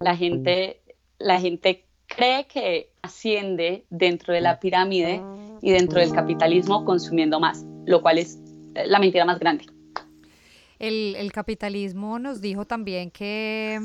La 0.00 0.16
gente, 0.16 0.80
la 1.18 1.38
gente 1.38 1.84
cree 2.06 2.46
que 2.46 2.90
asciende 3.02 3.84
dentro 3.90 4.32
de 4.32 4.40
la 4.40 4.58
pirámide 4.58 5.20
y 5.60 5.70
dentro 5.72 6.00
del 6.00 6.12
capitalismo 6.12 6.84
consumiendo 6.84 7.40
más, 7.40 7.64
lo 7.84 8.00
cual 8.00 8.18
es 8.18 8.38
eh, 8.74 8.86
la 8.86 8.98
mentira 8.98 9.24
más 9.24 9.38
grande. 9.38 9.66
El, 10.78 11.30
capitalismo 11.32 12.18
nos 12.18 12.40
dijo 12.40 12.64
también 12.64 13.10
que, 13.10 13.78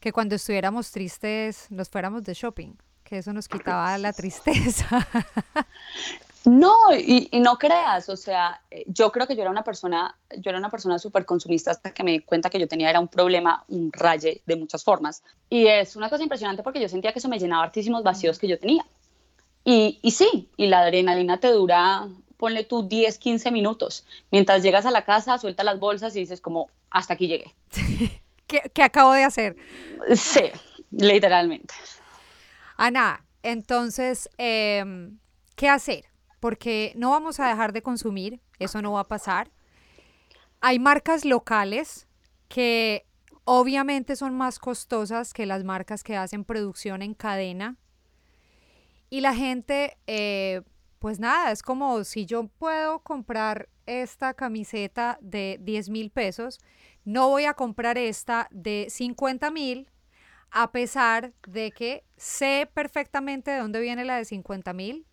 que 0.00 0.12
cuando 0.12 0.34
estuviéramos 0.34 0.90
tristes 0.90 1.66
nos 1.70 1.88
fuéramos 1.88 2.24
de 2.24 2.34
shopping, 2.34 2.72
que 3.10 3.18
eso 3.18 3.32
nos 3.32 3.48
quitaba 3.48 3.98
la 3.98 4.12
tristeza. 4.12 5.06
No, 6.46 6.74
y, 6.96 7.28
no 7.32 7.58
creas, 7.58 8.08
o 8.08 8.16
sea, 8.16 8.62
eh, 8.70 8.84
yo 8.86 9.12
creo 9.12 9.26
que 9.26 9.36
yo 9.36 9.42
era 9.42 9.50
una 9.50 9.62
persona, 9.62 10.16
yo 10.38 10.48
era 10.48 10.58
una 10.58 10.70
persona 10.70 10.98
súper 10.98 11.26
consumista 11.26 11.70
hasta 11.70 11.92
que 11.92 12.02
me 12.02 12.12
di 12.12 12.20
cuenta 12.20 12.48
que 12.48 12.58
yo 12.58 12.66
tenía 12.66 12.88
era 12.88 12.98
un 12.98 13.08
problema, 13.08 13.62
un 13.68 13.92
raye 13.92 14.40
de 14.46 14.56
muchas 14.56 14.82
formas. 14.82 15.22
Y 15.50 15.66
es 15.66 15.96
una 15.96 16.08
cosa 16.08 16.22
impresionante 16.22 16.62
porque 16.62 16.80
yo 16.80 16.88
sentía 16.88 17.12
que 17.12 17.18
eso 17.18 17.28
me 17.28 17.38
llenaba 17.38 17.64
hartísimos 17.64 18.02
vacíos 18.02 18.38
que 18.38 18.48
yo 18.48 18.58
tenía. 18.58 18.86
Y, 19.64 19.98
y 20.00 20.12
sí, 20.12 20.48
y 20.56 20.68
la 20.68 20.80
adrenalina 20.80 21.38
te 21.40 21.48
dura, 21.48 22.08
ponle 22.38 22.64
tú 22.64 22.88
10, 22.88 23.18
15 23.18 23.50
minutos. 23.50 24.06
Mientras 24.30 24.62
llegas 24.62 24.86
a 24.86 24.90
la 24.92 25.04
casa, 25.04 25.36
sueltas 25.36 25.66
las 25.66 25.78
bolsas 25.78 26.16
y 26.16 26.20
dices 26.20 26.40
como, 26.40 26.70
hasta 26.88 27.14
aquí 27.14 27.26
llegué. 27.26 27.54
¿Qué, 28.46 28.62
¿Qué 28.72 28.82
acabo 28.82 29.12
de 29.12 29.24
hacer? 29.24 29.56
Sí, 30.14 30.44
literalmente. 30.90 31.74
Ana, 32.82 33.26
entonces, 33.42 34.28
eh, 34.38 35.10
¿qué 35.56 35.68
hacer? 35.68 36.10
porque 36.40 36.92
no 36.96 37.10
vamos 37.10 37.38
a 37.38 37.48
dejar 37.48 37.72
de 37.72 37.82
consumir, 37.82 38.40
eso 38.58 38.82
no 38.82 38.92
va 38.92 39.00
a 39.00 39.08
pasar. 39.08 39.52
Hay 40.60 40.78
marcas 40.78 41.24
locales 41.24 42.08
que 42.48 43.06
obviamente 43.44 44.16
son 44.16 44.36
más 44.36 44.58
costosas 44.58 45.32
que 45.32 45.46
las 45.46 45.64
marcas 45.64 46.02
que 46.02 46.16
hacen 46.16 46.44
producción 46.44 47.02
en 47.02 47.14
cadena. 47.14 47.76
Y 49.10 49.20
la 49.20 49.34
gente, 49.34 49.98
eh, 50.06 50.62
pues 50.98 51.20
nada, 51.20 51.52
es 51.52 51.62
como 51.62 52.04
si 52.04 52.26
yo 52.26 52.48
puedo 52.48 53.00
comprar 53.00 53.68
esta 53.86 54.34
camiseta 54.34 55.18
de 55.20 55.58
10 55.60 55.90
mil 55.90 56.10
pesos, 56.10 56.58
no 57.04 57.28
voy 57.28 57.44
a 57.44 57.54
comprar 57.54 57.98
esta 57.98 58.48
de 58.50 58.86
50 58.88 59.50
mil, 59.50 59.89
a 60.50 60.72
pesar 60.72 61.32
de 61.46 61.70
que 61.70 62.04
sé 62.16 62.68
perfectamente 62.72 63.50
de 63.50 63.58
dónde 63.58 63.80
viene 63.80 64.04
la 64.04 64.16
de 64.16 64.24
50 64.24 64.72
mil, 64.72 65.06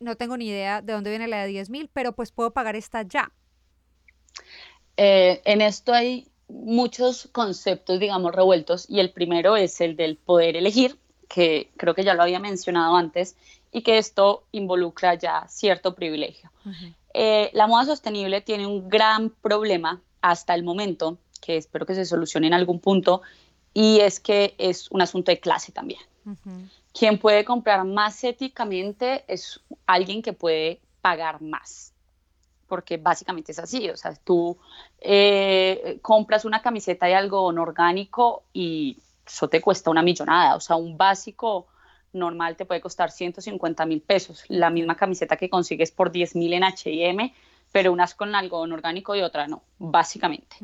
no 0.00 0.16
tengo 0.16 0.36
ni 0.36 0.48
idea 0.48 0.82
de 0.82 0.92
dónde 0.92 1.10
viene 1.10 1.28
la 1.28 1.42
de 1.42 1.48
10 1.48 1.70
mil, 1.70 1.90
pero 1.92 2.12
pues 2.12 2.32
puedo 2.32 2.52
pagar 2.52 2.76
esta 2.76 3.02
ya. 3.02 3.32
Eh, 4.96 5.40
en 5.44 5.60
esto 5.60 5.92
hay 5.92 6.28
muchos 6.48 7.28
conceptos, 7.32 8.00
digamos, 8.00 8.34
revueltos 8.34 8.86
y 8.88 9.00
el 9.00 9.10
primero 9.10 9.56
es 9.56 9.80
el 9.80 9.96
del 9.96 10.16
poder 10.16 10.56
elegir, 10.56 10.98
que 11.28 11.70
creo 11.76 11.94
que 11.94 12.04
ya 12.04 12.14
lo 12.14 12.22
había 12.22 12.40
mencionado 12.40 12.96
antes, 12.96 13.36
y 13.70 13.82
que 13.82 13.98
esto 13.98 14.44
involucra 14.52 15.14
ya 15.14 15.46
cierto 15.48 15.94
privilegio. 15.94 16.50
Eh, 17.12 17.50
la 17.52 17.66
moda 17.66 17.84
sostenible 17.84 18.40
tiene 18.40 18.66
un 18.66 18.88
gran 18.88 19.30
problema 19.30 20.00
hasta 20.20 20.54
el 20.54 20.62
momento, 20.62 21.18
que 21.40 21.56
espero 21.56 21.86
que 21.86 21.94
se 21.94 22.04
solucione 22.04 22.46
en 22.46 22.54
algún 22.54 22.80
punto, 22.80 23.22
y 23.78 24.00
es 24.00 24.18
que 24.18 24.56
es 24.58 24.90
un 24.90 25.02
asunto 25.02 25.30
de 25.30 25.38
clase 25.38 25.70
también. 25.70 26.00
Quien 26.92 27.16
puede 27.16 27.44
comprar 27.44 27.84
más 27.84 28.24
éticamente 28.24 29.24
es 29.28 29.60
alguien 29.86 30.20
que 30.20 30.32
puede 30.32 30.80
pagar 31.00 31.40
más, 31.40 31.92
porque 32.66 32.96
básicamente 32.96 33.52
es 33.52 33.58
así, 33.60 33.88
o 33.88 33.96
sea, 33.96 34.16
tú 34.16 34.58
eh, 35.00 36.00
compras 36.02 36.44
una 36.44 36.60
camiseta 36.60 37.06
de 37.06 37.14
algodón 37.14 37.60
orgánico 37.60 38.42
y 38.52 38.98
eso 39.24 39.48
te 39.48 39.60
cuesta 39.60 39.90
una 39.90 40.02
millonada, 40.02 40.56
o 40.56 40.60
sea, 40.60 40.74
un 40.74 40.96
básico 40.96 41.68
normal 42.12 42.56
te 42.56 42.64
puede 42.64 42.80
costar 42.80 43.12
150 43.12 43.86
mil 43.86 44.00
pesos, 44.00 44.42
la 44.48 44.70
misma 44.70 44.96
camiseta 44.96 45.36
que 45.36 45.48
consigues 45.48 45.92
por 45.92 46.10
10 46.10 46.34
mil 46.34 46.52
en 46.52 46.64
H&M, 46.64 47.32
pero 47.70 47.92
unas 47.92 48.16
con 48.16 48.34
algodón 48.34 48.72
orgánico 48.72 49.14
y 49.14 49.22
otra 49.22 49.46
no, 49.46 49.62
básicamente. 49.78 50.56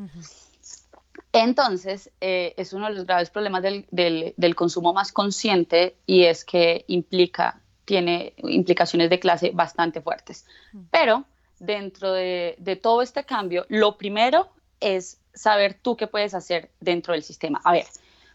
Entonces, 1.35 2.11
eh, 2.21 2.53
es 2.55 2.71
uno 2.71 2.87
de 2.87 2.93
los 2.93 3.05
graves 3.05 3.29
problemas 3.29 3.61
del, 3.61 4.55
consumo 4.55 4.93
más 4.93 5.11
consciente 5.11 5.97
y 6.05 6.23
es 6.23 6.45
que 6.45 6.85
implica, 6.87 7.59
tiene 7.83 8.33
implicaciones 8.37 9.09
de 9.09 9.19
clase 9.19 9.51
bastante 9.53 9.99
fuertes. 9.99 10.45
Pero 10.91 11.25
dentro 11.59 12.13
de, 12.13 12.79
todo 12.81 13.01
este 13.01 13.25
cambio, 13.25 13.65
lo 13.67 13.97
primero 13.97 14.47
es 14.79 15.19
saber 15.33 15.73
tú 15.73 15.97
qué 15.97 16.07
puedes 16.07 16.33
hacer 16.33 16.71
dentro 16.79 17.11
del 17.11 17.21
sistema. 17.21 17.59
A 17.65 17.73
ver, 17.73 17.85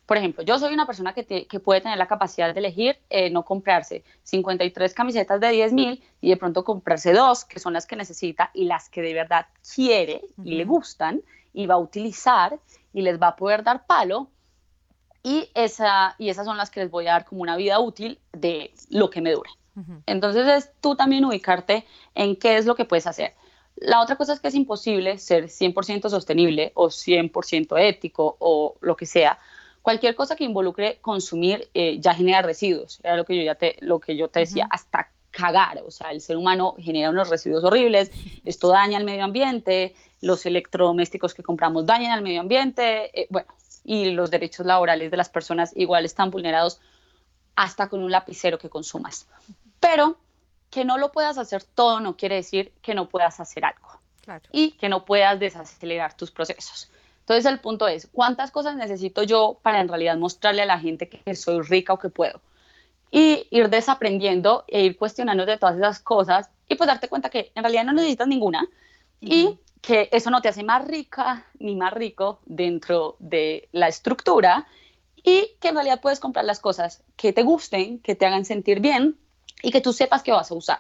por 0.04 0.18
ejemplo, 0.18 0.44
yo 0.44 0.58
soy 0.58 0.74
una 0.74 0.84
persona 0.84 1.14
que, 1.14 1.46
puede 1.64 1.80
tener 1.80 1.96
la 1.96 2.06
capacidad 2.06 2.52
de 2.52 2.60
elegir 2.60 2.98
eh, 3.08 3.30
no 3.30 3.46
comprarse 3.46 4.04
53 4.24 4.92
camisetas 4.92 5.40
de 5.40 5.48
10 5.48 5.72
mil 5.72 6.04
y 6.20 6.28
de 6.28 6.36
pronto 6.36 6.64
comprarse 6.64 7.14
dos, 7.14 7.46
que 7.46 7.60
son 7.60 7.72
las 7.72 7.86
que 7.86 7.96
necesita 7.96 8.50
y 8.52 8.64
las 8.64 8.90
que 8.90 9.00
de 9.00 9.14
verdad 9.14 9.46
quiere 9.74 10.20
y 10.44 10.56
le 10.56 10.66
gustan 10.66 11.22
y 11.54 11.66
va 11.66 11.74
a 11.74 11.78
utilizar 11.78 12.58
y 12.92 13.02
les 13.02 13.20
va 13.20 13.28
a 13.28 13.36
poder 13.36 13.62
dar 13.62 13.86
palo. 13.86 14.28
Y, 15.22 15.50
esa, 15.54 16.14
y 16.18 16.30
esas 16.30 16.46
son 16.46 16.56
las 16.56 16.70
que 16.70 16.80
les 16.80 16.90
voy 16.90 17.06
a 17.06 17.12
dar 17.12 17.24
como 17.26 17.42
una 17.42 17.56
vida 17.56 17.78
útil 17.78 18.18
de 18.32 18.72
lo 18.88 19.10
que 19.10 19.20
me 19.20 19.32
dure. 19.32 19.50
Entonces 20.04 20.46
es 20.46 20.72
tú 20.80 20.94
también 20.94 21.24
ubicarte 21.24 21.86
en 22.14 22.36
qué 22.36 22.58
es 22.58 22.66
lo 22.66 22.74
que 22.74 22.84
puedes 22.84 23.06
hacer. 23.06 23.34
La 23.76 24.02
otra 24.02 24.16
cosa 24.16 24.34
es 24.34 24.40
que 24.40 24.48
es 24.48 24.54
imposible 24.54 25.16
ser 25.16 25.44
100% 25.44 26.10
sostenible 26.10 26.72
o 26.74 26.88
100% 26.88 27.80
ético 27.80 28.36
o 28.38 28.76
lo 28.80 28.96
que 28.96 29.06
sea. 29.06 29.38
Cualquier 29.80 30.14
cosa 30.14 30.36
que 30.36 30.44
involucre 30.44 30.98
consumir 31.00 31.70
eh, 31.72 31.98
ya 31.98 32.12
genera 32.12 32.42
residuos. 32.42 33.00
Era 33.02 33.16
lo 33.16 33.24
que 33.24 33.36
yo 33.36 33.42
ya 33.42 33.54
te, 33.54 33.76
lo 33.80 34.00
que 34.00 34.16
yo 34.16 34.28
te 34.28 34.40
decía, 34.40 34.66
hasta 34.70 35.10
cagar. 35.40 35.82
O 35.86 35.90
sea, 35.90 36.10
el 36.10 36.20
ser 36.20 36.36
humano 36.36 36.74
genera 36.78 37.10
unos 37.10 37.28
residuos 37.28 37.64
horribles. 37.64 38.10
Esto 38.44 38.68
daña 38.68 38.98
al 38.98 39.04
medio 39.04 39.24
ambiente. 39.24 39.94
Los 40.20 40.44
electrodomésticos 40.46 41.34
que 41.34 41.42
compramos 41.42 41.86
dañan 41.86 42.12
al 42.12 42.22
medio 42.22 42.40
ambiente. 42.40 43.18
Eh, 43.18 43.26
bueno, 43.30 43.48
y 43.84 44.10
los 44.10 44.30
derechos 44.30 44.66
laborales 44.66 45.10
de 45.10 45.16
las 45.16 45.28
personas 45.28 45.72
igual 45.76 46.04
están 46.04 46.30
vulnerados 46.30 46.80
hasta 47.56 47.88
con 47.88 48.02
un 48.02 48.10
lapicero 48.10 48.58
que 48.58 48.68
consumas. 48.68 49.26
Pero 49.80 50.18
que 50.70 50.84
no 50.84 50.98
lo 50.98 51.12
puedas 51.12 51.38
hacer 51.38 51.64
todo 51.64 52.00
no 52.00 52.16
quiere 52.16 52.36
decir 52.36 52.72
que 52.80 52.94
no 52.94 53.08
puedas 53.08 53.40
hacer 53.40 53.64
algo 53.64 53.88
y 54.52 54.72
que 54.72 54.88
no 54.88 55.04
puedas 55.04 55.40
desacelerar 55.40 56.14
tus 56.14 56.30
procesos. 56.30 56.90
Entonces 57.20 57.46
el 57.46 57.60
punto 57.60 57.88
es, 57.88 58.08
¿cuántas 58.12 58.50
cosas 58.50 58.76
necesito 58.76 59.22
yo 59.24 59.58
para 59.62 59.80
en 59.80 59.88
realidad 59.88 60.16
mostrarle 60.16 60.62
a 60.62 60.66
la 60.66 60.78
gente 60.78 61.08
que 61.08 61.34
soy 61.34 61.62
rica 61.62 61.92
o 61.92 61.98
que 61.98 62.08
puedo? 62.08 62.40
Y 63.10 63.46
ir 63.50 63.68
desaprendiendo 63.68 64.64
e 64.68 64.82
ir 64.82 64.96
cuestionando 64.96 65.44
de 65.46 65.56
todas 65.56 65.76
esas 65.76 66.00
cosas 66.00 66.50
y 66.68 66.76
pues 66.76 66.86
darte 66.86 67.08
cuenta 67.08 67.28
que 67.28 67.50
en 67.54 67.64
realidad 67.64 67.84
no 67.84 67.92
necesitas 67.92 68.28
ninguna 68.28 68.68
y 69.20 69.58
que 69.80 70.08
eso 70.12 70.30
no 70.30 70.40
te 70.40 70.48
hace 70.48 70.62
más 70.62 70.86
rica 70.86 71.46
ni 71.58 71.74
más 71.74 71.92
rico 71.92 72.40
dentro 72.46 73.16
de 73.18 73.68
la 73.72 73.88
estructura 73.88 74.66
y 75.16 75.56
que 75.60 75.68
en 75.68 75.74
realidad 75.74 76.00
puedes 76.00 76.20
comprar 76.20 76.44
las 76.44 76.60
cosas 76.60 77.02
que 77.16 77.32
te 77.32 77.42
gusten, 77.42 77.98
que 77.98 78.14
te 78.14 78.26
hagan 78.26 78.44
sentir 78.44 78.80
bien 78.80 79.18
y 79.62 79.70
que 79.70 79.80
tú 79.80 79.92
sepas 79.92 80.22
que 80.22 80.32
vas 80.32 80.50
a 80.50 80.54
usar. 80.54 80.78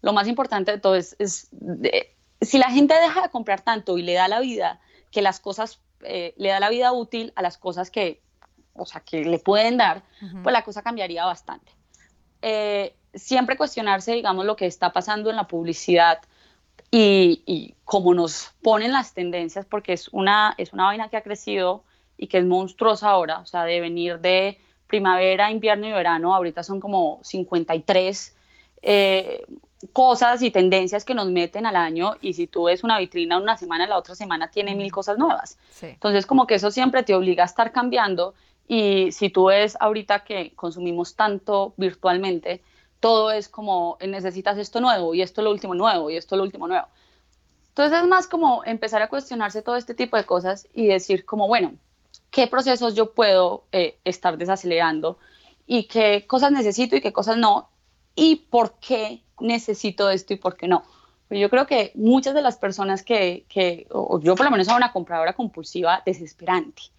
Lo 0.00 0.12
más 0.12 0.28
importante 0.28 0.72
de 0.72 0.78
todo 0.78 0.96
es, 0.96 1.16
si 2.40 2.58
la 2.58 2.70
gente 2.70 2.94
deja 2.94 3.22
de 3.22 3.30
comprar 3.30 3.62
tanto 3.62 3.98
y 3.98 4.02
le 4.02 4.14
da 4.14 4.28
la 4.28 4.40
vida, 4.40 4.80
que 5.10 5.22
las 5.22 5.40
cosas, 5.40 5.80
eh, 6.02 6.34
le 6.36 6.48
da 6.50 6.60
la 6.60 6.70
vida 6.70 6.92
útil 6.92 7.32
a 7.36 7.42
las 7.42 7.58
cosas 7.58 7.90
que, 7.90 8.20
o 8.74 8.86
sea, 8.86 9.00
que 9.00 9.24
le 9.24 9.38
pueden 9.38 9.76
dar, 9.76 10.02
pues 10.42 10.52
la 10.52 10.62
cosa 10.62 10.82
cambiaría 10.82 11.24
bastante. 11.24 11.72
Eh, 12.42 12.94
siempre 13.14 13.56
cuestionarse, 13.56 14.12
digamos, 14.12 14.44
lo 14.44 14.56
que 14.56 14.66
está 14.66 14.92
pasando 14.92 15.30
en 15.30 15.36
la 15.36 15.46
publicidad 15.46 16.20
y, 16.90 17.42
y, 17.46 17.74
cómo 17.84 18.14
nos 18.14 18.52
ponen 18.62 18.92
las 18.92 19.14
tendencias, 19.14 19.66
porque 19.66 19.92
es 19.92 20.08
una, 20.08 20.54
es 20.58 20.72
una 20.72 20.84
vaina 20.84 21.08
que 21.08 21.16
ha 21.16 21.22
crecido 21.22 21.84
y 22.16 22.28
que 22.28 22.38
es 22.38 22.44
monstruosa 22.44 23.10
ahora, 23.10 23.40
o 23.40 23.46
sea, 23.46 23.64
de 23.64 23.80
venir 23.80 24.20
de 24.20 24.58
primavera, 24.86 25.50
invierno 25.50 25.88
y 25.88 25.92
verano, 25.92 26.34
ahorita 26.34 26.62
son 26.62 26.80
como 26.80 27.20
53 27.22 28.36
eh, 28.82 29.44
cosas 29.92 30.42
y 30.42 30.50
tendencias 30.50 31.04
que 31.04 31.14
nos 31.14 31.26
meten 31.30 31.66
al 31.66 31.76
año 31.76 32.14
y 32.20 32.34
si 32.34 32.46
tú 32.46 32.64
ves 32.64 32.84
una 32.84 32.98
vitrina 32.98 33.38
una 33.38 33.56
semana, 33.56 33.86
la 33.86 33.98
otra 33.98 34.14
semana 34.14 34.50
tiene 34.50 34.74
mil 34.74 34.90
cosas 34.92 35.18
nuevas. 35.18 35.58
Entonces 35.82 36.26
como 36.26 36.46
que 36.46 36.54
eso 36.54 36.70
siempre 36.70 37.02
te 37.02 37.14
obliga 37.14 37.42
a 37.42 37.46
estar 37.46 37.72
cambiando 37.72 38.34
y 38.66 39.12
si 39.12 39.30
tú 39.30 39.46
ves 39.46 39.76
ahorita 39.80 40.24
que 40.24 40.54
consumimos 40.54 41.16
tanto 41.16 41.74
virtualmente, 41.76 42.62
todo 43.00 43.30
es 43.30 43.48
como 43.48 43.98
necesitas 44.00 44.56
esto 44.56 44.80
nuevo 44.80 45.14
y 45.14 45.20
esto 45.20 45.42
lo 45.42 45.50
último 45.50 45.74
nuevo 45.74 46.10
y 46.10 46.16
esto 46.16 46.36
lo 46.36 46.42
último 46.42 46.66
nuevo. 46.66 46.86
Entonces 47.68 48.00
es 48.00 48.08
más 48.08 48.26
como 48.26 48.64
empezar 48.64 49.02
a 49.02 49.08
cuestionarse 49.08 49.60
todo 49.60 49.76
este 49.76 49.94
tipo 49.94 50.16
de 50.16 50.24
cosas 50.24 50.68
y 50.72 50.86
decir 50.86 51.26
como, 51.26 51.48
bueno, 51.48 51.74
qué 52.30 52.46
procesos 52.46 52.94
yo 52.94 53.12
puedo 53.12 53.64
eh, 53.72 53.98
estar 54.04 54.38
desacelerando 54.38 55.18
y 55.66 55.84
qué 55.84 56.26
cosas 56.26 56.52
necesito 56.52 56.96
y 56.96 57.00
qué 57.00 57.12
cosas 57.12 57.36
no 57.36 57.68
y 58.14 58.36
por 58.36 58.78
qué 58.78 59.22
necesito 59.40 60.08
esto 60.08 60.32
y 60.32 60.36
por 60.36 60.56
qué 60.56 60.68
no. 60.68 60.84
Pues 61.28 61.40
yo 61.40 61.50
creo 61.50 61.66
que 61.66 61.92
muchas 61.94 62.32
de 62.32 62.42
las 62.42 62.56
personas 62.56 63.02
que, 63.02 63.44
que 63.48 63.86
o 63.90 64.20
yo 64.20 64.36
por 64.36 64.46
lo 64.46 64.50
menos 64.50 64.66
soy 64.66 64.76
una 64.76 64.92
compradora 64.92 65.34
compulsiva 65.34 66.02
desesperante. 66.06 66.93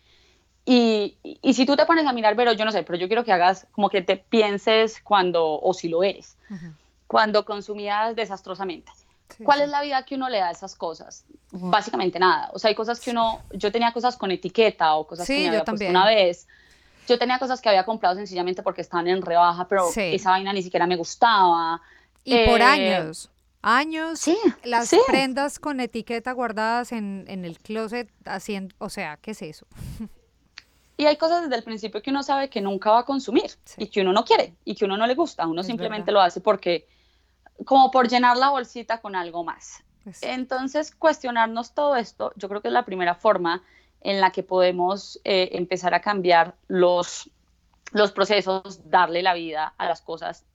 Y, 0.66 1.18
y, 1.22 1.54
si 1.54 1.66
tú 1.68 1.76
te 1.76 1.86
pones 1.86 2.08
a 2.08 2.14
mirar, 2.14 2.36
pero 2.36 2.52
yo 2.54 2.66
no 2.66 2.72
sé, 2.72 2.82
pero 2.82 2.98
yo 2.98 3.08
quiero 3.08 3.24
que 3.24 3.32
hagas 3.32 3.68
como 3.72 3.90
que 3.90 4.02
te 4.02 4.18
pienses 4.18 5.00
cuando, 5.00 5.62
o 5.62 5.74
si 5.76 5.88
lo 5.88 6.02
eres, 6.02 6.38
cuando 7.06 7.46
consumías 7.46 8.16
desastrosamente. 8.16 8.92
¿Cuál 9.44 9.62
es 9.62 9.70
la 9.70 9.82
vida 9.82 10.04
que 10.06 10.16
uno 10.16 10.28
le 10.30 10.40
da 10.40 10.48
a 10.48 10.52
esas 10.52 10.76
cosas? 10.76 11.26
Básicamente 11.52 12.20
nada. 12.20 12.50
O 12.54 12.60
sea, 12.60 12.70
hay 12.70 12.76
cosas 12.76 13.00
que 13.00 13.12
uno, 13.12 13.42
yo 13.52 13.72
tenía 13.72 13.92
cosas 13.92 14.18
con 14.18 14.32
etiqueta 14.32 14.96
o 14.96 15.06
cosas 15.06 15.28
que 15.28 15.42
me 15.42 15.48
había 15.50 15.64
puesto 15.64 15.86
una 15.88 16.06
vez. 16.06 16.48
Yo 17.08 17.20
tenía 17.20 17.38
cosas 17.38 17.62
que 17.62 17.70
había 17.70 17.86
comprado 17.86 18.16
sencillamente 18.16 18.64
porque 18.64 18.82
estaban 18.82 19.08
en 19.08 19.22
rebaja, 19.22 19.68
pero 19.68 19.90
esa 19.96 20.32
vaina 20.32 20.52
ni 20.52 20.64
siquiera 20.64 20.88
me 20.88 20.96
gustaba. 20.96 21.82
Y 22.24 22.46
por 22.46 22.60
eh, 22.60 22.64
años. 22.64 23.30
Años, 23.62 24.20
sí, 24.20 24.38
las 24.64 24.92
prendas 25.08 25.60
con 25.60 25.80
etiqueta 25.80 26.32
guardadas 26.32 26.92
en, 26.92 27.26
en 27.28 27.46
el 27.46 27.60
closet 27.60 28.12
haciendo, 28.26 28.76
o 28.78 28.90
sea, 28.90 29.18
¿qué 29.18 29.32
es 29.32 29.42
eso? 29.42 29.68
Y 30.98 31.06
hay 31.06 31.18
cosas 31.18 31.44
desde 31.44 31.56
el 31.56 31.64
principio 31.64 32.02
que 32.02 32.10
uno 32.10 32.24
sabe 32.24 32.50
que 32.50 32.62
nunca 32.62 32.92
va 32.92 33.00
a 33.00 33.06
consumir 33.06 33.52
y 33.78 33.88
que 33.88 34.02
uno 34.02 34.14
no 34.14 34.24
quiere 34.24 34.56
y 34.64 34.76
que 34.76 34.86
uno 34.86 34.96
no 34.98 35.08
le 35.08 35.16
gusta. 35.16 35.46
Uno 35.46 35.62
simplemente 35.64 36.12
lo 36.12 36.22
hace 36.22 36.40
porque 36.42 36.88
como 37.66 37.92
por 37.92 38.08
llenar 38.08 38.38
la 38.38 38.50
bolsita 38.50 39.00
con 39.02 39.16
algo 39.16 39.44
más. 39.44 39.84
Entonces, 40.22 40.94
cuestionarnos 40.94 41.74
todo 41.74 41.96
esto, 41.96 42.32
yo 42.36 42.48
creo 42.48 42.62
que 42.62 42.68
es 42.68 42.74
la 42.74 42.86
primera 42.86 43.16
forma 43.16 43.64
en 44.02 44.22
la 44.22 44.32
que 44.32 44.44
podemos 44.44 45.20
eh, 45.24 45.50
empezar 45.54 45.94
a 45.96 46.02
cambiar 46.02 46.56
los, 46.68 47.30
los 47.92 48.12
procesos, 48.12 48.90
darle 48.90 49.24
la 49.24 49.34
vida 49.34 49.74
a 49.78 49.88
las 49.88 50.02
cosas, 50.02 50.46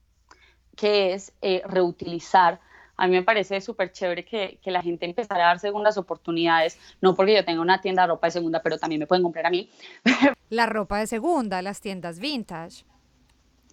que 0.77 1.15
es 1.15 1.33
eh, 1.43 1.63
reutilizar. 1.67 2.61
A 3.01 3.07
mí 3.07 3.15
me 3.15 3.23
parece 3.23 3.63
súper 3.63 3.93
chévere 3.93 4.27
que, 4.27 4.59
que, 4.63 4.71
la 4.71 4.83
gente 4.83 5.07
empezara 5.07 5.45
a 5.45 5.47
dar 5.49 5.59
segundas 5.59 5.97
oportunidades, 5.97 6.79
no 7.01 7.15
porque 7.15 7.35
yo 7.35 7.43
tenga 7.47 7.63
una 7.63 7.81
tienda 7.81 8.03
de 8.03 8.09
ropa 8.09 8.27
de 8.27 8.33
segunda, 8.33 8.61
pero 8.63 8.77
también 8.77 8.99
me 8.99 9.07
pueden 9.07 9.23
comprar 9.23 9.47
a 9.47 9.51
mí. 9.51 9.71
La 10.51 10.67
ropa 10.67 10.99
de 10.99 11.07
segunda, 11.07 11.63
las 11.63 11.81
tiendas 11.81 12.19
vintage. 12.19 12.85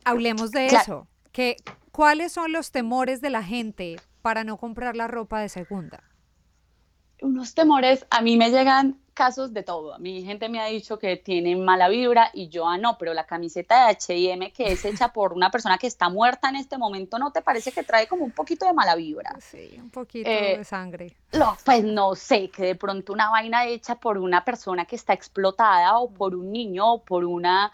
Hablemos 0.06 0.52
de 0.52 0.68
eso. 0.68 1.08
Que, 1.34 1.58
¿Cuáles 1.92 2.32
son 2.32 2.54
los 2.54 2.72
temores 2.72 3.20
de 3.20 3.30
la 3.30 3.44
gente 3.44 3.98
para 4.22 4.46
no 4.46 4.56
comprar 4.56 4.96
la 4.96 5.08
ropa 5.08 5.42
de 5.42 5.50
segunda? 5.50 6.04
Unos 7.22 7.54
temores, 7.54 8.08
a 8.10 8.22
mí 8.22 8.38
me 8.38 8.50
llegan 8.50 8.98
casos 9.18 9.52
de 9.52 9.64
todo. 9.64 9.96
A 9.96 9.98
mi 9.98 10.22
gente 10.22 10.48
me 10.48 10.62
ha 10.62 10.66
dicho 10.66 11.00
que 11.00 11.18
tienen 11.18 11.66
mala 11.66 11.90
vibra 11.90 12.30
y 12.36 12.50
yo, 12.50 12.68
ah, 12.68 12.78
no, 12.78 13.00
pero 13.00 13.16
la 13.16 13.26
camiseta 13.26 13.88
de 13.88 13.96
HM 13.96 14.52
que 14.52 14.72
es 14.72 14.86
hecha 14.86 15.08
por 15.14 15.34
una 15.34 15.50
persona 15.50 15.80
que 15.80 15.88
está 15.88 16.08
muerta 16.08 16.50
en 16.50 16.58
este 16.58 16.78
momento, 16.78 17.18
¿no 17.18 17.32
te 17.32 17.42
parece 17.42 17.72
que 17.72 17.82
trae 17.82 18.08
como 18.08 18.24
un 18.24 18.32
poquito 18.32 18.68
de 18.68 18.74
mala 18.74 18.96
vibra? 18.96 19.36
Sí, 19.40 19.76
un 19.82 19.90
poquito 19.90 20.30
eh, 20.30 20.60
de 20.60 20.64
sangre. 20.64 21.16
No, 21.34 21.58
pues 21.66 21.84
no 21.84 22.14
sé, 22.14 22.50
que 22.50 22.64
de 22.64 22.76
pronto 22.76 23.12
una 23.12 23.32
vaina 23.32 23.66
hecha 23.66 23.96
por 23.96 24.20
una 24.20 24.46
persona 24.46 24.86
que 24.86 24.96
está 24.96 25.14
explotada 25.14 25.98
o 25.98 26.12
por 26.12 26.36
un 26.36 26.52
niño 26.52 26.94
o 26.94 27.04
por 27.04 27.26
una 27.26 27.72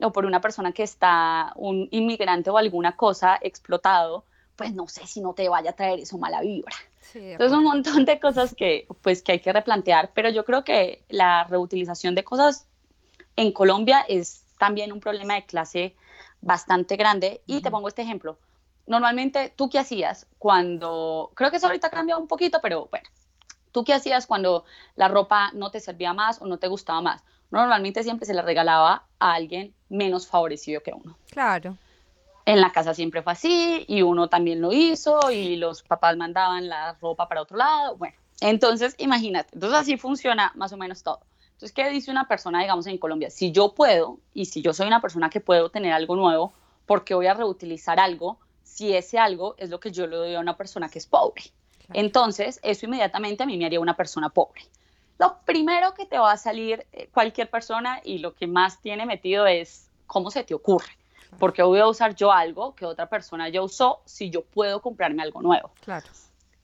o 0.00 0.12
por 0.12 0.24
una 0.24 0.40
persona 0.40 0.72
que 0.72 0.82
está, 0.82 1.52
un 1.56 1.88
inmigrante 1.90 2.48
o 2.48 2.56
alguna 2.56 2.96
cosa 2.96 3.38
explotado, 3.40 4.24
pues 4.56 4.74
no 4.74 4.88
sé 4.88 5.06
si 5.06 5.20
no 5.20 5.34
te 5.34 5.48
vaya 5.48 5.70
a 5.70 5.74
traer 5.74 6.00
eso 6.00 6.18
mala 6.18 6.40
vibra. 6.40 6.74
Entonces 7.14 7.56
un 7.56 7.64
montón 7.64 8.04
de 8.04 8.18
cosas 8.18 8.54
que, 8.54 8.86
pues, 9.02 9.22
que 9.22 9.32
hay 9.32 9.40
que 9.40 9.52
replantear, 9.52 10.10
pero 10.14 10.28
yo 10.28 10.44
creo 10.44 10.64
que 10.64 11.04
la 11.08 11.44
reutilización 11.44 12.14
de 12.14 12.24
cosas 12.24 12.66
en 13.36 13.52
Colombia 13.52 14.04
es 14.08 14.44
también 14.58 14.92
un 14.92 15.00
problema 15.00 15.34
de 15.34 15.46
clase 15.46 15.96
bastante 16.40 16.96
grande. 16.96 17.42
Y 17.46 17.60
te 17.62 17.70
pongo 17.70 17.88
este 17.88 18.02
ejemplo. 18.02 18.38
Normalmente, 18.86 19.52
¿tú 19.54 19.68
qué 19.68 19.78
hacías 19.78 20.26
cuando, 20.38 21.30
creo 21.34 21.50
que 21.50 21.56
eso 21.56 21.66
ahorita 21.66 21.88
ha 21.88 21.90
cambiado 21.90 22.20
un 22.20 22.28
poquito, 22.28 22.60
pero 22.62 22.88
bueno, 22.90 23.08
¿tú 23.72 23.84
qué 23.84 23.94
hacías 23.94 24.26
cuando 24.26 24.64
la 24.94 25.08
ropa 25.08 25.50
no 25.54 25.70
te 25.70 25.80
servía 25.80 26.12
más 26.12 26.40
o 26.40 26.46
no 26.46 26.58
te 26.58 26.68
gustaba 26.68 27.00
más? 27.00 27.22
Normalmente 27.50 28.02
siempre 28.02 28.26
se 28.26 28.34
la 28.34 28.42
regalaba 28.42 29.04
a 29.18 29.32
alguien 29.34 29.74
menos 29.88 30.26
favorecido 30.26 30.82
que 30.82 30.92
uno. 30.92 31.16
Claro. 31.30 31.76
En 32.46 32.60
la 32.60 32.70
casa 32.70 32.94
siempre 32.94 33.22
fue 33.22 33.32
así 33.32 33.84
y 33.88 34.02
uno 34.02 34.28
también 34.28 34.60
lo 34.60 34.72
hizo 34.72 35.32
y 35.32 35.56
los 35.56 35.82
papás 35.82 36.16
mandaban 36.16 36.68
la 36.68 36.94
ropa 37.00 37.28
para 37.28 37.42
otro 37.42 37.56
lado. 37.56 37.96
Bueno, 37.96 38.14
entonces 38.40 38.94
imagínate, 38.98 39.50
entonces 39.54 39.78
así 39.78 39.96
funciona 39.96 40.52
más 40.54 40.72
o 40.72 40.76
menos 40.76 41.02
todo. 41.02 41.20
Entonces, 41.48 41.72
¿qué 41.72 41.88
dice 41.90 42.10
una 42.10 42.28
persona, 42.28 42.60
digamos, 42.60 42.86
en 42.86 42.98
Colombia? 42.98 43.30
Si 43.30 43.50
yo 43.50 43.74
puedo 43.74 44.20
y 44.32 44.44
si 44.44 44.62
yo 44.62 44.72
soy 44.72 44.86
una 44.86 45.00
persona 45.00 45.28
que 45.28 45.40
puedo 45.40 45.70
tener 45.70 45.92
algo 45.92 46.14
nuevo, 46.14 46.52
¿por 46.86 47.02
qué 47.02 47.14
voy 47.14 47.26
a 47.26 47.34
reutilizar 47.34 47.98
algo 47.98 48.38
si 48.62 48.94
ese 48.94 49.18
algo 49.18 49.56
es 49.58 49.70
lo 49.70 49.80
que 49.80 49.90
yo 49.90 50.06
le 50.06 50.16
doy 50.16 50.34
a 50.34 50.40
una 50.40 50.56
persona 50.56 50.88
que 50.88 51.00
es 51.00 51.06
pobre? 51.06 51.42
Entonces, 51.94 52.60
eso 52.62 52.86
inmediatamente 52.86 53.42
a 53.42 53.46
mí 53.46 53.56
me 53.58 53.66
haría 53.66 53.80
una 53.80 53.96
persona 53.96 54.28
pobre. 54.28 54.62
Lo 55.18 55.38
primero 55.44 55.94
que 55.94 56.06
te 56.06 56.18
va 56.18 56.30
a 56.30 56.36
salir 56.36 56.86
eh, 56.92 57.08
cualquier 57.12 57.50
persona 57.50 58.00
y 58.04 58.18
lo 58.18 58.34
que 58.34 58.46
más 58.46 58.80
tiene 58.82 59.06
metido 59.06 59.46
es 59.46 59.88
cómo 60.06 60.30
se 60.30 60.44
te 60.44 60.54
ocurre. 60.54 60.92
Porque 61.38 61.62
voy 61.62 61.80
a 61.80 61.86
usar 61.86 62.14
yo 62.14 62.32
algo 62.32 62.74
que 62.74 62.84
otra 62.84 63.08
persona 63.08 63.48
ya 63.48 63.62
usó 63.62 64.00
si 64.04 64.30
yo 64.30 64.44
puedo 64.44 64.80
comprarme 64.80 65.22
algo 65.22 65.42
nuevo. 65.42 65.70
Claro. 65.84 66.06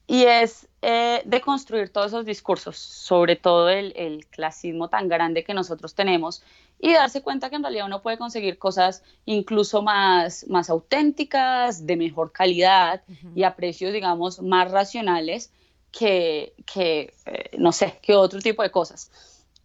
y 0.06 0.24
es 0.24 0.68
eh, 0.82 1.22
de 1.24 1.40
construir 1.40 1.90
todos 1.90 2.08
esos 2.08 2.26
discursos, 2.26 2.76
sobre 2.76 3.36
todo 3.36 3.70
el, 3.70 3.92
el, 3.96 4.26
clasismo 4.26 4.88
tan 4.88 5.08
grande 5.08 5.44
que 5.44 5.54
nosotros 5.54 5.94
tenemos, 5.94 6.42
y 6.82 6.92
darse 6.92 7.22
cuenta 7.22 7.48
que 7.48 7.56
en 7.56 7.62
realidad 7.62 7.86
uno 7.86 8.02
puede 8.02 8.18
conseguir 8.18 8.58
cosas 8.58 9.04
incluso 9.24 9.82
más, 9.82 10.44
más 10.48 10.68
auténticas, 10.68 11.86
de 11.86 11.96
mejor 11.96 12.32
calidad 12.32 13.02
y 13.36 13.44
a 13.44 13.54
precios, 13.54 13.92
digamos, 13.92 14.42
más 14.42 14.70
racionales 14.72 15.52
que, 15.92 16.54
que 16.66 17.14
eh, 17.26 17.56
no 17.56 17.70
sé, 17.70 18.00
que 18.02 18.16
otro 18.16 18.40
tipo 18.40 18.64
de 18.64 18.72
cosas. 18.72 19.12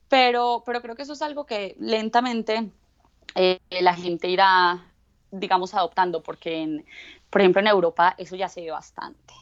Pero, 0.09 0.61
pero 0.63 0.81
creo 0.81 0.95
que 0.95 1.01
eso 1.01 1.13
es 1.13 1.23
algo 1.23 1.47
que 1.47 1.75
lentamente 1.79 2.69
eh, 3.37 3.59
la 3.69 3.93
gente 3.93 4.27
irá, 4.27 4.83
digamos, 5.31 5.73
adoptando, 5.75 6.23
porque, 6.23 6.61
en, 6.61 6.85
por 7.29 7.41
ejemplo, 7.41 7.61
en 7.61 7.67
Europa 7.67 8.15
eso 8.17 8.35
ya 8.35 8.49
se 8.49 8.61
ve 8.61 8.71
bastante. 8.71 9.33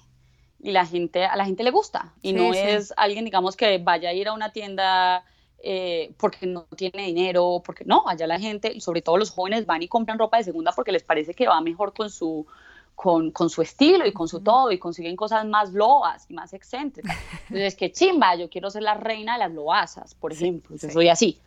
Y 0.62 0.72
la 0.72 0.86
gente, 0.86 1.26
a 1.26 1.36
la 1.36 1.46
gente 1.46 1.64
le 1.64 1.72
gusta. 1.72 2.14
Y 2.22 2.34
no 2.34 2.54
es 2.54 2.94
alguien, 2.98 3.24
digamos, 3.24 3.56
que 3.56 3.78
vaya 3.78 4.10
a 4.10 4.14
ir 4.14 4.28
a 4.28 4.34
una 4.34 4.52
tienda 4.52 5.24
eh, 5.64 6.14
porque 6.18 6.46
no 6.46 6.64
tiene 6.76 7.04
dinero, 7.04 7.62
porque 7.66 7.86
no, 7.86 8.04
allá 8.08 8.28
la 8.28 8.40
gente, 8.40 8.80
sobre 8.82 9.02
todo 9.02 9.18
los 9.18 9.32
jóvenes, 9.32 9.66
van 9.66 9.82
y 9.82 9.88
compran 9.88 10.20
ropa 10.20 10.38
de 10.38 10.44
segunda 10.44 10.72
porque 10.74 10.92
les 10.92 11.04
parece 11.04 11.34
que 11.34 11.48
va 11.48 11.62
mejor 11.62 11.94
con 11.94 12.10
su, 12.10 12.46
con, 12.96 13.32
con 13.32 13.50
su 13.50 13.62
estilo 13.62 14.06
y 14.06 14.12
con 14.12 14.28
su 14.28 14.42
todo 14.42 14.72
y 14.72 14.78
consiguen 14.78 15.16
cosas 15.16 15.46
más 15.46 15.72
loas 15.72 16.26
y 16.30 16.34
más 16.34 16.54
excéntricas. 16.54 17.16
Entonces, 17.44 17.76
que 17.76 17.92
chimba, 17.92 18.36
yo 18.36 18.50
quiero 18.50 18.70
ser 18.70 18.84
la 18.84 18.96
reina 18.96 19.34
de 19.34 19.40
las 19.40 19.52
loasas, 19.54 20.16
por 20.16 20.34
ejemplo, 20.34 20.76
yo 20.76 20.90
soy 20.90 21.08
así. 21.08 21.40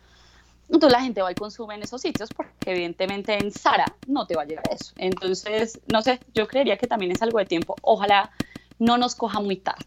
Entonces 0.71 0.91
la 0.91 1.01
gente 1.03 1.21
va 1.21 1.31
y 1.31 1.35
consume 1.35 1.75
en 1.75 1.83
esos 1.83 2.01
sitios 2.01 2.29
porque 2.29 2.71
evidentemente 2.71 3.33
en 3.33 3.51
Sara 3.51 3.85
no 4.07 4.27
te 4.27 4.35
va 4.35 4.43
a 4.43 4.45
llegar 4.45 4.63
eso. 4.71 4.93
Entonces, 4.97 5.79
no 5.91 6.01
sé, 6.01 6.19
yo 6.33 6.47
creería 6.47 6.77
que 6.77 6.85
también 6.85 7.11
es 7.11 7.21
algo 7.21 7.39
de 7.39 7.45
tiempo. 7.45 7.75
Ojalá 7.81 8.31
no 8.77 8.97
nos 8.97 9.15
coja 9.15 9.39
muy 9.39 9.57
tarde. 9.57 9.85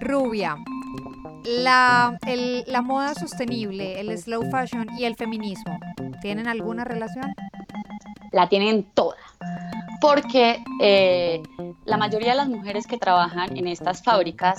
Rubia, 0.00 0.56
la, 1.44 2.18
la, 2.66 2.82
moda 2.82 3.14
sostenible, 3.14 4.00
el 4.00 4.16
slow 4.18 4.50
fashion 4.50 4.88
y 4.98 5.04
el 5.04 5.14
feminismo, 5.14 5.78
¿tienen 6.20 6.48
alguna 6.48 6.84
relación? 6.84 7.32
La 8.32 8.48
tienen 8.48 8.84
toda, 8.94 9.16
porque 10.02 10.64
eh, 10.80 11.40
la 11.84 11.96
mayoría 11.96 12.32
de 12.32 12.36
las 12.36 12.48
mujeres 12.48 12.88
que 12.88 12.98
trabajan 12.98 13.56
en 13.56 13.68
estas 13.68 14.02
fábricas, 14.02 14.58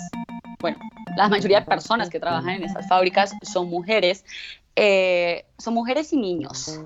bueno, 0.61 0.77
la 1.17 1.27
mayoría 1.27 1.59
de 1.59 1.65
personas 1.65 2.09
que 2.09 2.17
trabajan 2.17 2.51
en 2.51 2.63
esas 2.63 2.87
fábricas 2.87 3.33
son 3.41 3.69
mujeres, 3.69 4.23
eh, 4.77 5.45
son 5.57 5.73
mujeres 5.73 6.13
y 6.13 6.17
niños. 6.17 6.79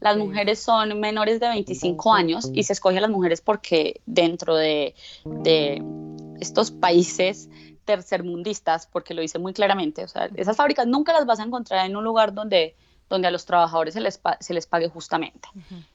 Las 0.00 0.16
mujeres 0.16 0.60
son 0.60 1.00
menores 1.00 1.40
de 1.40 1.48
25 1.48 2.14
años 2.14 2.48
y 2.54 2.62
se 2.62 2.74
escoge 2.74 2.98
a 2.98 3.00
las 3.00 3.10
mujeres 3.10 3.40
porque 3.40 4.00
dentro 4.06 4.54
de, 4.54 4.94
de 5.24 5.82
estos 6.38 6.70
países 6.70 7.50
tercermundistas, 7.84 8.86
porque 8.86 9.14
lo 9.14 9.22
dice 9.22 9.40
muy 9.40 9.52
claramente, 9.52 10.04
o 10.04 10.08
sea, 10.08 10.28
esas 10.36 10.56
fábricas 10.56 10.86
nunca 10.86 11.12
las 11.12 11.26
vas 11.26 11.40
a 11.40 11.42
encontrar 11.42 11.86
en 11.86 11.96
un 11.96 12.04
lugar 12.04 12.34
donde, 12.34 12.76
donde 13.08 13.28
a 13.28 13.30
los 13.30 13.44
trabajadores 13.46 13.94
se 13.94 14.00
les, 14.00 14.20
se 14.40 14.54
les 14.54 14.66
pague 14.66 14.88
justamente, 14.88 15.48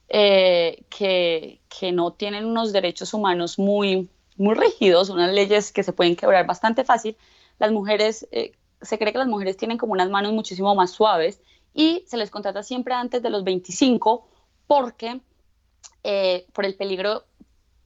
eh, 0.09 0.83
que, 0.89 1.61
que 1.67 1.91
no 1.91 2.13
tienen 2.13 2.45
unos 2.45 2.71
derechos 2.71 3.13
humanos 3.13 3.59
muy, 3.59 4.09
muy 4.37 4.55
rígidos, 4.55 5.09
unas 5.09 5.31
leyes 5.31 5.71
que 5.71 5.83
se 5.83 5.93
pueden 5.93 6.15
quebrar 6.15 6.45
bastante 6.45 6.83
fácil, 6.83 7.17
las 7.59 7.71
mujeres, 7.71 8.27
eh, 8.31 8.53
se 8.81 8.97
cree 8.97 9.11
que 9.11 9.19
las 9.19 9.27
mujeres 9.27 9.57
tienen 9.57 9.77
como 9.77 9.93
unas 9.93 10.09
manos 10.09 10.31
muchísimo 10.31 10.73
más 10.73 10.91
suaves 10.91 11.41
y 11.73 12.03
se 12.07 12.17
les 12.17 12.31
contrata 12.31 12.63
siempre 12.63 12.93
antes 12.93 13.21
de 13.21 13.29
los 13.29 13.43
25 13.43 14.27
porque 14.67 15.21
eh, 16.03 16.47
por 16.53 16.65
el 16.65 16.75
peligro 16.75 17.25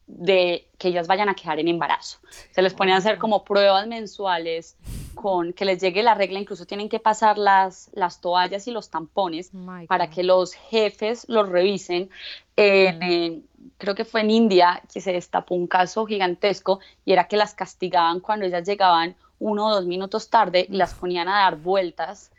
de 0.08 0.70
que 0.78 0.90
ellas 0.90 1.08
vayan 1.08 1.30
a 1.30 1.36
quedar 1.36 1.60
en 1.60 1.68
embarazo. 1.68 2.20
Se 2.52 2.62
les 2.62 2.74
pone 2.74 2.94
a 2.94 2.98
hacer 2.98 3.18
como 3.18 3.44
pruebas 3.44 3.88
mensuales 3.88 4.78
con 5.16 5.54
que 5.54 5.66
les 5.66 5.82
llegue 5.82 6.04
la 6.04 6.14
regla, 6.14 6.40
incluso 6.40 6.66
tienen 6.66 6.90
que 6.90 7.00
pasar 7.00 7.38
las, 7.38 7.90
las 7.94 8.22
toallas 8.22 8.68
y 8.68 8.72
los 8.72 8.90
tampones 8.90 9.52
para 9.88 10.10
que 10.10 10.24
los 10.24 10.54
jefes 10.54 11.26
los 11.28 11.50
revisen. 11.50 12.10
creo 12.56 13.96
que 13.96 14.06
fue 14.06 14.22
en 14.22 14.30
India 14.30 14.82
que 14.94 15.02
se 15.02 15.12
destapó 15.12 15.56
un 15.56 15.68
caso 15.68 16.06
gigantesco 16.06 16.80
y 17.04 17.14
era 17.14 17.28
que 17.28 17.38
las 17.38 17.56
castigaban 17.56 18.20
cuando 18.20 18.46
ellas 18.46 18.68
llegaban 18.68 19.16
uno 19.40 19.68
o 19.68 19.76
dos 19.76 19.86
minutos 19.86 20.30
tarde 20.30 20.68
y 20.70 20.76
las 20.76 20.94
ponían 20.94 21.28
a 21.28 21.40
dar 21.40 21.58
vueltas 21.58 22.32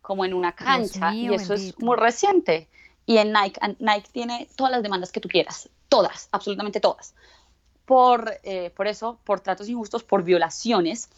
como 0.00 0.24
en 0.24 0.32
una 0.32 0.52
cancha 0.52 1.14
y 1.14 1.32
eso 1.34 1.54
es 1.54 1.78
muy 1.78 1.96
reciente. 1.96 2.68
Y 3.04 3.18
en 3.18 3.32
Nike, 3.32 3.60
Nike 3.78 4.08
tiene 4.12 4.48
todas 4.56 4.70
las 4.70 4.82
demandas 4.82 5.12
que 5.12 5.20
tú 5.20 5.28
quieras, 5.28 5.68
todas, 5.88 6.28
absolutamente 6.32 6.80
todas. 6.80 7.14
Por, 7.84 8.38
eh, 8.42 8.70
por 8.76 8.86
eso, 8.86 9.18
por 9.24 9.40
tratos 9.40 9.68
injustos, 9.68 10.04
por 10.04 10.22
violaciones, 10.22 11.08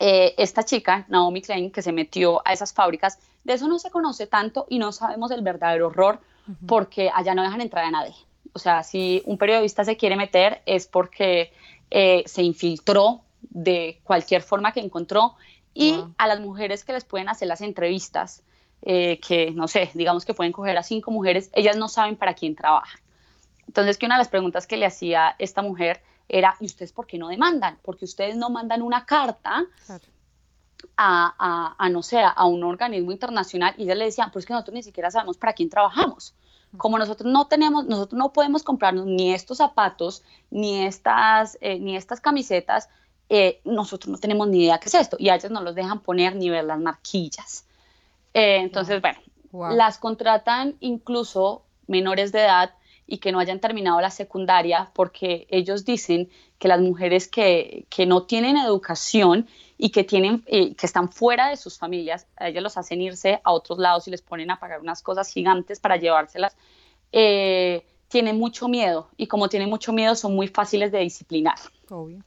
eh, 0.00 0.34
esta 0.38 0.64
chica, 0.64 1.04
Naomi 1.08 1.42
Klein, 1.42 1.70
que 1.70 1.82
se 1.82 1.92
metió 1.92 2.42
a 2.46 2.52
esas 2.52 2.72
fábricas, 2.72 3.18
de 3.44 3.54
eso 3.54 3.68
no 3.68 3.78
se 3.78 3.90
conoce 3.90 4.26
tanto 4.26 4.66
y 4.68 4.78
no 4.78 4.92
sabemos 4.92 5.30
el 5.30 5.42
verdadero 5.42 5.88
horror 5.88 6.20
porque 6.66 7.10
allá 7.14 7.34
no 7.34 7.42
dejan 7.42 7.60
entrar 7.60 7.84
a 7.84 7.90
nadie. 7.90 8.14
O 8.52 8.58
sea, 8.58 8.82
si 8.82 9.22
un 9.24 9.38
periodista 9.38 9.84
se 9.84 9.96
quiere 9.96 10.16
meter 10.16 10.62
es 10.66 10.86
porque 10.86 11.52
eh, 11.90 12.22
se 12.26 12.42
infiltró 12.42 13.22
de 13.40 14.00
cualquier 14.04 14.42
forma 14.42 14.72
que 14.72 14.80
encontró 14.80 15.36
y 15.72 15.96
a 16.18 16.26
las 16.26 16.40
mujeres 16.40 16.84
que 16.84 16.92
les 16.92 17.04
pueden 17.04 17.28
hacer 17.28 17.48
las 17.48 17.60
entrevistas, 17.60 18.42
eh, 18.82 19.18
que 19.26 19.50
no 19.50 19.66
sé, 19.66 19.90
digamos 19.94 20.24
que 20.24 20.34
pueden 20.34 20.52
coger 20.52 20.76
a 20.76 20.82
cinco 20.82 21.10
mujeres, 21.10 21.50
ellas 21.52 21.76
no 21.76 21.88
saben 21.88 22.16
para 22.16 22.34
quién 22.34 22.54
trabajan. 22.54 23.00
Entonces, 23.66 23.98
que 23.98 24.06
una 24.06 24.16
de 24.16 24.20
las 24.20 24.28
preguntas 24.28 24.66
que 24.66 24.76
le 24.76 24.86
hacía 24.86 25.34
esta 25.38 25.62
mujer 25.62 26.02
era, 26.28 26.56
¿y 26.60 26.66
ustedes 26.66 26.92
por 26.92 27.06
qué 27.06 27.18
no 27.18 27.28
demandan? 27.28 27.78
Porque 27.82 28.04
ustedes 28.04 28.36
no 28.36 28.50
mandan 28.50 28.82
una 28.82 29.04
carta 29.04 29.64
a, 30.96 31.74
a, 31.78 31.88
no 31.88 32.02
sé, 32.02 32.22
a 32.22 32.44
un 32.46 32.62
organismo 32.64 33.12
internacional 33.12 33.74
y 33.76 33.84
ella 33.84 33.94
le 33.94 34.06
decía, 34.06 34.30
pues 34.32 34.46
que 34.46 34.52
nosotros 34.52 34.74
ni 34.74 34.82
siquiera 34.82 35.10
sabemos 35.10 35.36
para 35.36 35.52
quién 35.52 35.70
trabajamos. 35.70 36.34
Como 36.76 36.98
nosotros 36.98 37.30
no 37.30 37.46
tenemos, 37.46 37.84
nosotros 37.84 38.18
no 38.18 38.32
podemos 38.32 38.64
comprarnos 38.64 39.06
ni 39.06 39.32
estos 39.32 39.58
zapatos, 39.58 40.24
ni 40.50 40.84
estas, 40.84 41.56
eh, 41.60 41.78
ni 41.78 41.96
estas 41.96 42.20
camisetas, 42.20 42.88
eh, 43.28 43.60
nosotros 43.64 44.10
no 44.10 44.18
tenemos 44.18 44.48
ni 44.48 44.64
idea 44.64 44.78
qué 44.78 44.88
es 44.88 44.94
esto 44.94 45.16
y 45.18 45.28
a 45.28 45.36
ellos 45.36 45.50
no 45.50 45.62
los 45.62 45.74
dejan 45.74 46.00
poner 46.00 46.34
ni 46.34 46.50
ver 46.50 46.64
las 46.64 46.80
marquillas. 46.80 47.64
Eh, 48.34 48.56
entonces, 48.56 49.00
bueno, 49.00 49.20
las 49.74 49.98
contratan 49.98 50.76
incluso 50.80 51.62
menores 51.86 52.32
de 52.32 52.40
edad 52.40 52.74
y 53.06 53.18
que 53.18 53.32
no 53.32 53.38
hayan 53.38 53.60
terminado 53.60 54.00
la 54.00 54.10
secundaria 54.10 54.90
porque 54.94 55.46
ellos 55.50 55.84
dicen 55.84 56.30
que 56.58 56.68
las 56.68 56.80
mujeres 56.80 57.28
que, 57.28 57.86
que 57.90 58.06
no 58.06 58.22
tienen 58.22 58.56
educación 58.56 59.46
y 59.76 59.90
que, 59.90 60.04
tienen, 60.04 60.42
eh, 60.46 60.74
que 60.74 60.86
están 60.86 61.10
fuera 61.10 61.48
de 61.48 61.56
sus 61.56 61.78
familias, 61.78 62.26
a 62.36 62.48
ellas 62.48 62.62
los 62.62 62.76
hacen 62.76 63.02
irse 63.02 63.40
a 63.44 63.52
otros 63.52 63.78
lados 63.78 64.08
y 64.08 64.10
les 64.10 64.22
ponen 64.22 64.50
a 64.50 64.58
pagar 64.58 64.80
unas 64.80 65.02
cosas 65.02 65.30
gigantes 65.30 65.80
para 65.80 65.96
llevárselas, 65.96 66.56
tienen 68.08 68.38
mucho 68.38 68.68
miedo 68.68 69.08
y 69.16 69.26
como 69.26 69.48
tienen 69.48 69.68
mucho 69.68 69.92
miedo 69.92 70.14
son 70.14 70.34
muy 70.34 70.48
fáciles 70.48 70.92
de 70.92 71.00
disciplinar. 71.00 71.56
Obvio. 71.90 72.22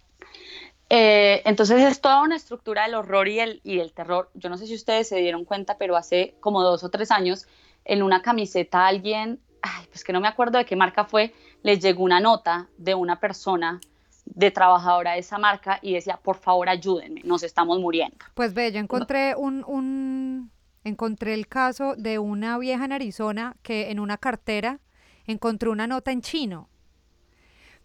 Eh, 0.89 1.41
entonces 1.45 1.81
es 1.81 1.99
toda 1.99 2.21
una 2.21 2.35
estructura 2.35 2.83
del 2.83 2.95
horror 2.95 3.27
y 3.27 3.39
el, 3.39 3.61
y 3.63 3.79
el 3.79 3.91
terror. 3.91 4.29
Yo 4.33 4.49
no 4.49 4.57
sé 4.57 4.67
si 4.67 4.75
ustedes 4.75 5.07
se 5.09 5.17
dieron 5.17 5.45
cuenta, 5.45 5.77
pero 5.77 5.95
hace 5.95 6.35
como 6.39 6.63
dos 6.63 6.83
o 6.83 6.89
tres 6.89 7.11
años 7.11 7.47
en 7.83 8.03
una 8.03 8.21
camiseta 8.21 8.87
alguien, 8.87 9.39
pues 9.89 10.03
que 10.03 10.13
no 10.13 10.21
me 10.21 10.27
acuerdo 10.27 10.57
de 10.57 10.65
qué 10.65 10.75
marca 10.75 11.05
fue, 11.05 11.33
les 11.63 11.79
llegó 11.79 12.03
una 12.03 12.19
nota 12.19 12.67
de 12.77 12.95
una 12.95 13.19
persona 13.19 13.79
de 14.25 14.51
trabajadora 14.51 15.13
de 15.13 15.19
esa 15.19 15.37
marca 15.37 15.79
y 15.81 15.93
decía, 15.93 16.17
por 16.17 16.37
favor 16.37 16.69
ayúdenme, 16.69 17.21
nos 17.23 17.43
estamos 17.43 17.79
muriendo. 17.79 18.17
Pues 18.33 18.53
ve, 18.53 18.71
yo 18.71 18.79
encontré 18.79 19.35
un, 19.35 19.63
un, 19.65 20.51
encontré 20.83 21.33
el 21.33 21.47
caso 21.47 21.95
de 21.95 22.19
una 22.19 22.57
vieja 22.57 22.85
en 22.85 22.91
Arizona 22.91 23.55
que 23.63 23.89
en 23.89 23.99
una 23.99 24.17
cartera 24.17 24.79
encontró 25.25 25.71
una 25.71 25.87
nota 25.87 26.11
en 26.11 26.21
chino, 26.21 26.69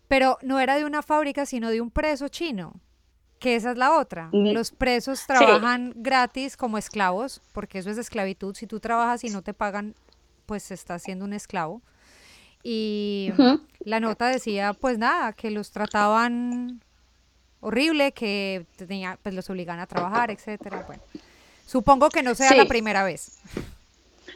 pero 0.08 0.38
no 0.42 0.60
era 0.60 0.76
de 0.76 0.84
una 0.84 1.02
fábrica, 1.02 1.46
sino 1.46 1.70
de 1.70 1.80
un 1.80 1.90
preso 1.90 2.28
chino 2.28 2.80
que 3.42 3.56
esa 3.56 3.72
es 3.72 3.76
la 3.76 3.98
otra. 3.98 4.30
Los 4.32 4.70
presos 4.70 5.26
trabajan 5.26 5.92
gratis 5.96 6.56
como 6.56 6.78
esclavos, 6.78 7.42
porque 7.52 7.80
eso 7.80 7.90
es 7.90 7.98
esclavitud. 7.98 8.54
Si 8.54 8.68
tú 8.68 8.78
trabajas 8.78 9.24
y 9.24 9.30
no 9.30 9.42
te 9.42 9.52
pagan, 9.52 9.96
pues 10.52 10.70
estás 10.70 11.02
siendo 11.02 11.24
un 11.24 11.32
esclavo. 11.32 11.80
Y 12.62 13.32
la 13.86 14.00
nota 14.00 14.26
decía, 14.26 14.74
pues 14.74 14.98
nada, 14.98 15.32
que 15.32 15.50
los 15.50 15.70
trataban 15.70 16.82
horrible, 17.60 18.12
que 18.12 18.66
tenía, 18.76 19.18
pues 19.22 19.34
los 19.34 19.48
obligan 19.48 19.80
a 19.80 19.86
trabajar, 19.86 20.30
etcétera. 20.30 20.84
Bueno, 20.86 21.02
supongo 21.66 22.10
que 22.10 22.22
no 22.22 22.34
sea 22.34 22.54
la 22.54 22.66
primera 22.66 23.02
vez. 23.02 23.40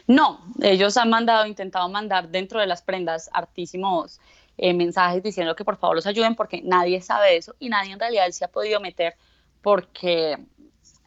No, 0.07 0.41
ellos 0.59 0.97
han 0.97 1.11
mandado, 1.11 1.45
intentado 1.45 1.87
mandar 1.87 2.29
dentro 2.29 2.59
de 2.59 2.65
las 2.65 2.81
prendas 2.81 3.29
hartísimos 3.31 4.19
eh, 4.57 4.73
mensajes 4.73 5.21
diciendo 5.21 5.55
que 5.55 5.63
por 5.63 5.77
favor 5.77 5.97
los 5.97 6.07
ayuden 6.07 6.33
porque 6.33 6.63
nadie 6.63 6.99
sabe 6.99 7.37
eso 7.37 7.55
y 7.59 7.69
nadie 7.69 7.91
en 7.91 7.99
realidad 7.99 8.27
se 8.31 8.43
ha 8.43 8.47
podido 8.47 8.79
meter 8.79 9.13
porque 9.61 10.35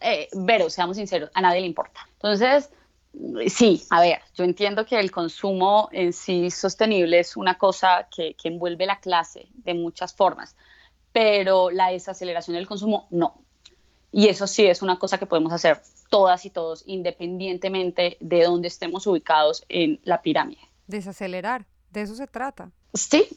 eh, 0.01 0.29
Vero, 0.35 0.70
seamos 0.70 0.99
sinceros, 0.99 1.31
a 1.35 1.40
nadie 1.40 1.62
le 1.62 1.66
importa. 1.66 2.09
Entonces, 2.12 2.70
sí, 3.49 3.83
a 3.90 4.01
ver, 4.01 4.20
yo 4.35 4.44
entiendo 4.44 4.87
que 4.87 4.99
el 4.99 5.11
consumo 5.11 5.88
en 5.92 6.12
sí 6.12 6.51
sostenible 6.51 7.20
es 7.20 7.37
una 7.37 7.59
cosa 7.59 8.09
que, 8.14 8.35
que 8.35 8.49
envuelve 8.49 8.87
la 8.87 9.01
clase 9.01 9.49
de 9.55 9.75
muchas 9.75 10.14
formas, 10.14 10.57
pero 11.12 11.70
la 11.70 11.88
desaceleración 11.88 12.57
del 12.57 12.66
consumo 12.66 13.07
no. 13.11 13.42
Y 14.12 14.29
eso 14.29 14.46
sí 14.46 14.66
es 14.66 14.83
una 14.83 14.99
cosa 14.99 15.18
que 15.18 15.27
podemos 15.27 15.53
hacer 15.53 15.81
todas 16.09 16.44
y 16.44 16.51
todos, 16.51 16.83
independientemente 16.87 18.16
de 18.20 18.44
dónde 18.44 18.68
estemos 18.68 19.07
ubicados 19.07 19.64
en 19.68 20.01
la 20.03 20.20
pirámide. 20.20 20.61
Desacelerar, 20.87 21.66
de 21.90 22.03
eso 22.03 22.14
se 22.16 22.27
trata. 22.27 22.70
Sí, 22.92 23.29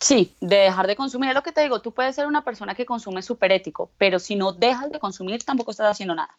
sí, 0.00 0.34
de 0.40 0.56
dejar 0.56 0.86
de 0.86 0.96
consumir. 0.96 1.28
Es 1.28 1.34
lo 1.34 1.42
que 1.42 1.52
te 1.52 1.60
digo, 1.60 1.80
tú 1.80 1.92
puedes 1.92 2.16
ser 2.16 2.26
una 2.26 2.42
persona 2.42 2.74
que 2.74 2.86
consume 2.86 3.20
súper 3.20 3.52
ético, 3.52 3.90
pero 3.98 4.18
si 4.18 4.36
no 4.36 4.52
dejas 4.52 4.90
de 4.90 4.98
consumir, 4.98 5.44
tampoco 5.44 5.70
estás 5.70 5.90
haciendo 5.90 6.14
nada. 6.14 6.36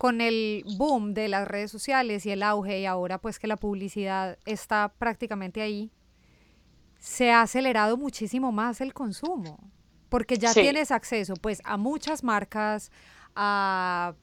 Con 0.00 0.22
el 0.22 0.64
boom 0.78 1.12
de 1.12 1.28
las 1.28 1.46
redes 1.46 1.70
sociales 1.70 2.24
y 2.24 2.30
el 2.30 2.42
auge, 2.42 2.80
y 2.80 2.86
ahora 2.86 3.18
pues 3.18 3.38
que 3.38 3.46
la 3.46 3.58
publicidad 3.58 4.38
está 4.46 4.94
prácticamente 4.96 5.60
ahí, 5.60 5.90
se 6.98 7.30
ha 7.30 7.42
acelerado 7.42 7.98
muchísimo 7.98 8.50
más 8.50 8.80
el 8.80 8.94
consumo, 8.94 9.58
porque 10.08 10.38
ya 10.38 10.54
tienes 10.54 10.90
acceso 10.90 11.34
pues 11.34 11.60
a 11.64 11.76
muchas 11.76 12.24
marcas, 12.24 12.90
a 13.36 14.14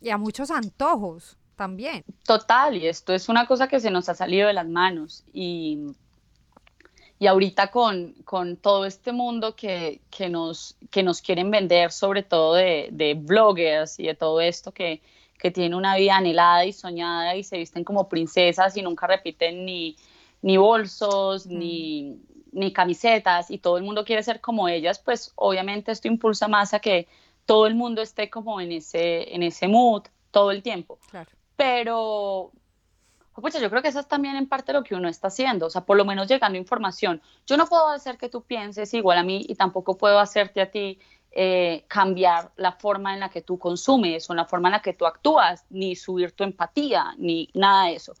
y 0.00 0.10
a 0.10 0.18
muchos 0.18 0.52
antojos 0.52 1.36
también. 1.56 2.04
Total, 2.24 2.76
y 2.76 2.86
esto 2.86 3.12
es 3.12 3.28
una 3.28 3.46
cosa 3.46 3.68
que 3.68 3.80
se 3.80 3.90
nos 3.90 4.08
ha 4.08 4.14
salido 4.14 4.46
de 4.46 4.52
las 4.52 4.68
manos 4.68 5.24
y, 5.32 5.78
y 7.22 7.28
ahorita 7.28 7.70
con, 7.70 8.14
con 8.24 8.56
todo 8.56 8.84
este 8.84 9.12
mundo 9.12 9.54
que, 9.54 10.00
que, 10.10 10.28
nos, 10.28 10.76
que 10.90 11.04
nos 11.04 11.22
quieren 11.22 11.52
vender, 11.52 11.92
sobre 11.92 12.24
todo 12.24 12.54
de, 12.54 12.88
de 12.90 13.14
bloggers 13.14 14.00
y 14.00 14.08
de 14.08 14.16
todo 14.16 14.40
esto 14.40 14.72
que, 14.72 15.00
que 15.38 15.52
tiene 15.52 15.76
una 15.76 15.94
vida 15.94 16.16
anhelada 16.16 16.64
y 16.64 16.72
soñada 16.72 17.36
y 17.36 17.44
se 17.44 17.58
visten 17.58 17.84
como 17.84 18.08
princesas 18.08 18.76
y 18.76 18.82
nunca 18.82 19.06
repiten 19.06 19.64
ni, 19.64 19.94
ni 20.40 20.56
bolsos, 20.56 21.46
ni, 21.46 22.18
ni 22.50 22.72
camisetas 22.72 23.52
y 23.52 23.58
todo 23.58 23.76
el 23.76 23.84
mundo 23.84 24.04
quiere 24.04 24.24
ser 24.24 24.40
como 24.40 24.66
ellas, 24.66 24.98
pues 24.98 25.30
obviamente 25.36 25.92
esto 25.92 26.08
impulsa 26.08 26.48
más 26.48 26.74
a 26.74 26.80
que 26.80 27.06
todo 27.46 27.68
el 27.68 27.76
mundo 27.76 28.02
esté 28.02 28.30
como 28.30 28.60
en 28.60 28.72
ese, 28.72 29.32
en 29.32 29.44
ese 29.44 29.68
mood 29.68 30.02
todo 30.32 30.50
el 30.50 30.60
tiempo. 30.64 30.98
Claro. 31.08 31.30
Pero, 31.54 32.50
pues 33.40 33.58
yo 33.58 33.70
creo 33.70 33.82
que 33.82 33.88
eso 33.88 34.00
es 34.00 34.08
también 34.08 34.36
en 34.36 34.46
parte 34.46 34.72
lo 34.72 34.84
que 34.84 34.94
uno 34.94 35.08
está 35.08 35.28
haciendo, 35.28 35.66
o 35.66 35.70
sea, 35.70 35.84
por 35.84 35.96
lo 35.96 36.04
menos 36.04 36.28
llegando 36.28 36.58
información. 36.58 37.22
Yo 37.46 37.56
no 37.56 37.66
puedo 37.66 37.88
hacer 37.88 38.18
que 38.18 38.28
tú 38.28 38.42
pienses 38.42 38.92
igual 38.92 39.18
a 39.18 39.22
mí 39.22 39.44
y 39.48 39.54
tampoco 39.54 39.96
puedo 39.96 40.18
hacerte 40.18 40.60
a 40.60 40.70
ti 40.70 40.98
eh, 41.30 41.86
cambiar 41.88 42.52
la 42.56 42.72
forma 42.72 43.14
en 43.14 43.20
la 43.20 43.30
que 43.30 43.40
tú 43.40 43.58
consumes 43.58 44.28
o 44.28 44.34
la 44.34 44.44
forma 44.44 44.68
en 44.68 44.72
la 44.72 44.82
que 44.82 44.92
tú 44.92 45.06
actúas, 45.06 45.64
ni 45.70 45.96
subir 45.96 46.32
tu 46.32 46.44
empatía, 46.44 47.14
ni 47.16 47.48
nada 47.54 47.86
de 47.86 47.94
eso. 47.94 48.12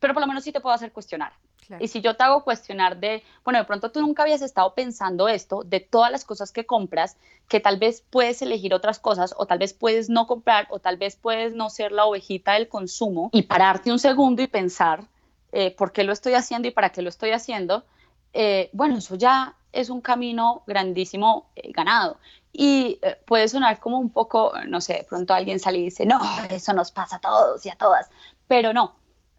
Pero 0.00 0.14
por 0.14 0.22
lo 0.22 0.26
menos 0.26 0.44
sí 0.44 0.50
te 0.50 0.60
puedo 0.60 0.74
hacer 0.74 0.90
cuestionar. 0.90 1.32
Y 1.80 1.88
si 1.88 2.00
yo 2.00 2.16
te 2.16 2.22
hago 2.22 2.44
cuestionar 2.44 2.98
de, 2.98 3.22
bueno, 3.44 3.58
de 3.58 3.64
pronto 3.64 3.90
tú 3.90 4.00
nunca 4.00 4.22
habías 4.22 4.42
estado 4.42 4.74
pensando 4.74 5.28
esto, 5.28 5.62
de 5.64 5.80
todas 5.80 6.10
las 6.10 6.24
cosas 6.24 6.52
que 6.52 6.66
compras, 6.66 7.16
que 7.48 7.60
tal 7.60 7.78
vez 7.78 8.04
puedes 8.10 8.42
elegir 8.42 8.74
otras 8.74 8.98
cosas 8.98 9.34
o 9.36 9.46
tal 9.46 9.58
vez 9.58 9.72
puedes 9.72 10.08
no 10.08 10.26
comprar 10.26 10.66
o 10.70 10.78
tal 10.78 10.96
vez 10.96 11.16
puedes 11.16 11.54
no 11.54 11.70
ser 11.70 11.92
la 11.92 12.04
ovejita 12.04 12.54
del 12.54 12.68
consumo 12.68 13.30
y 13.32 13.42
pararte 13.42 13.92
un 13.92 13.98
segundo 13.98 14.42
y 14.42 14.46
pensar 14.46 15.04
eh, 15.52 15.70
por 15.70 15.92
qué 15.92 16.04
lo 16.04 16.12
estoy 16.12 16.34
haciendo 16.34 16.68
y 16.68 16.70
para 16.70 16.90
qué 16.90 17.02
lo 17.02 17.08
estoy 17.08 17.30
haciendo, 17.30 17.84
eh, 18.32 18.70
bueno, 18.72 18.98
eso 18.98 19.14
ya 19.14 19.54
es 19.72 19.88
un 19.90 20.00
camino 20.00 20.62
grandísimo 20.66 21.50
eh, 21.56 21.70
ganado. 21.72 22.18
Y 22.52 23.00
puede 23.26 23.48
sonar 23.48 23.80
como 23.80 23.98
un 23.98 24.10
poco, 24.10 24.52
no 24.68 24.80
sé, 24.80 24.94
de 24.94 25.04
pronto 25.04 25.34
alguien 25.34 25.58
sale 25.58 25.78
y 25.78 25.84
dice, 25.84 26.06
no, 26.06 26.20
eso 26.50 26.72
nos 26.72 26.92
pasa 26.92 27.16
a 27.16 27.20
todos 27.20 27.66
y 27.66 27.68
a 27.68 27.74
todas, 27.74 28.08
pero 28.46 28.72
no, 28.72 28.94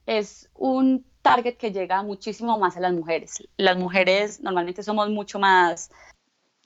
es 0.05 0.49
un 0.53 1.05
target 1.25 1.57
que 1.57 1.71
llega 1.71 2.03
muchísimo 2.03 2.59
más 2.59 2.77
a 2.77 2.79
las 2.79 2.93
mujeres. 2.93 3.43
Las 3.57 3.77
mujeres 3.77 4.41
normalmente 4.41 4.83
somos 4.83 5.09
mucho 5.09 5.39
más, 5.39 5.89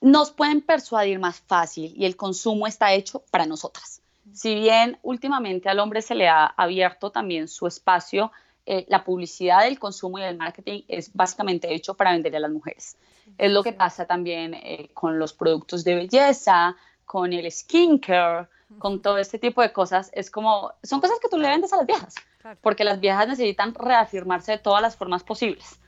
nos 0.01 0.31
pueden 0.31 0.59
persuadir 0.59 1.17
más 1.17 1.39
fácil 1.39 1.93
y 1.95 2.05
el 2.05 2.17
consumo 2.17 2.67
está 2.67 2.91
hecho 2.91 3.23
para 3.31 3.45
nosotras. 3.45 4.01
Si 4.33 4.53
bien 4.55 4.99
últimamente 5.01 5.69
al 5.69 5.79
hombre 5.79 6.01
se 6.01 6.13
le 6.13 6.27
ha 6.27 6.45
abierto 6.45 7.09
también 7.09 7.47
su 7.47 7.67
espacio, 7.67 8.33
eh, 8.65 8.85
la 8.89 9.05
publicidad 9.05 9.63
del 9.63 9.79
consumo 9.79 10.19
y 10.19 10.23
del 10.23 10.37
marketing 10.37 10.81
es 10.89 11.13
básicamente 11.13 11.73
hecho 11.73 11.93
para 11.93 12.11
vender 12.11 12.35
a 12.35 12.39
las 12.41 12.51
mujeres. 12.51 12.97
Es 13.37 13.51
lo 13.51 13.63
que 13.63 13.71
pasa 13.71 14.05
también 14.05 14.53
eh, 14.55 14.89
con 14.93 15.19
los 15.19 15.31
productos 15.31 15.85
de 15.85 15.95
belleza, 15.95 16.75
con 17.05 17.31
el 17.31 17.49
skincare, 17.49 18.47
con 18.77 19.01
todo 19.01 19.19
este 19.19 19.39
tipo 19.39 19.61
de 19.61 19.71
cosas. 19.71 20.11
Es 20.13 20.29
como, 20.29 20.73
son 20.83 20.99
cosas 20.99 21.17
que 21.21 21.29
tú 21.29 21.37
le 21.37 21.47
vendes 21.47 21.71
a 21.71 21.77
las 21.77 21.87
viejas 21.87 22.15
porque 22.61 22.83
las 22.83 22.99
viejas 22.99 23.27
necesitan 23.27 23.73
reafirmarse 23.73 24.53
de 24.53 24.57
todas 24.57 24.81
las 24.81 24.95
formas 24.95 25.23
posibles. 25.23 25.79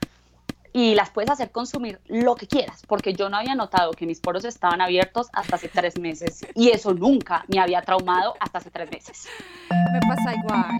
Y 0.73 0.95
las 0.95 1.09
puedes 1.09 1.29
hacer 1.29 1.51
consumir 1.51 1.99
lo 2.07 2.35
que 2.35 2.47
quieras, 2.47 2.83
porque 2.87 3.13
yo 3.13 3.29
no 3.29 3.35
había 3.35 3.55
notado 3.55 3.91
que 3.91 4.05
mis 4.05 4.21
poros 4.21 4.45
estaban 4.45 4.79
abiertos 4.79 5.27
hasta 5.33 5.57
hace 5.57 5.67
tres 5.67 5.99
meses. 5.99 6.45
Y 6.55 6.69
eso 6.69 6.93
nunca 6.93 7.43
me 7.49 7.59
había 7.59 7.81
traumado 7.81 8.35
hasta 8.39 8.59
hace 8.59 8.71
tres 8.71 8.89
meses. 8.89 9.27
Me 9.69 9.99
pasa 9.99 10.33
igual. 10.33 10.79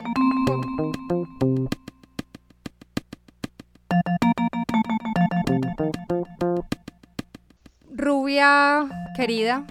Rubia, 7.90 8.88
querida, 9.18 9.66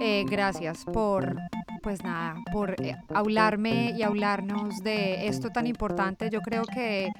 eh, 0.00 0.24
gracias 0.28 0.84
por 0.84 1.36
pues 1.82 2.02
nada, 2.02 2.36
por 2.52 2.80
eh, 2.80 2.96
hablarme 3.12 3.92
y 3.96 4.02
hablarnos 4.02 4.82
de 4.82 5.26
esto 5.26 5.50
tan 5.50 5.66
importante. 5.66 6.30
Yo 6.30 6.40
creo 6.40 6.62
que 6.62 7.10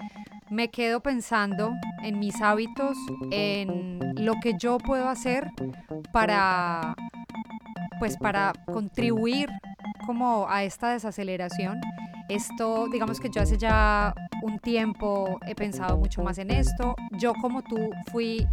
me 0.51 0.69
quedo 0.69 1.01
pensando 1.01 1.73
en 2.03 2.19
mis 2.19 2.41
hábitos, 2.41 2.97
en 3.31 3.99
lo 4.25 4.35
que 4.41 4.55
yo 4.59 4.79
puedo 4.79 5.09
hacer 5.09 5.51
para 6.13 6.95
pues 7.99 8.17
para 8.17 8.53
contribuir 8.67 9.49
como 10.07 10.47
a 10.49 10.65
esta 10.65 10.91
desaceleración. 10.91 11.81
Esto, 12.29 12.89
digamos 12.91 13.21
que 13.21 13.31
yo 13.31 13.43
hace 13.43 13.59
ya 13.59 14.15
un 14.43 14.59
tiempo 14.59 15.39
he 15.47 15.55
pensado 15.55 15.97
mucho 15.97 16.23
más 16.23 16.39
en 16.39 16.51
esto. 16.51 16.97
Yo 17.13 17.33
como 17.35 17.63
tú 17.63 17.91
fui 18.11 18.47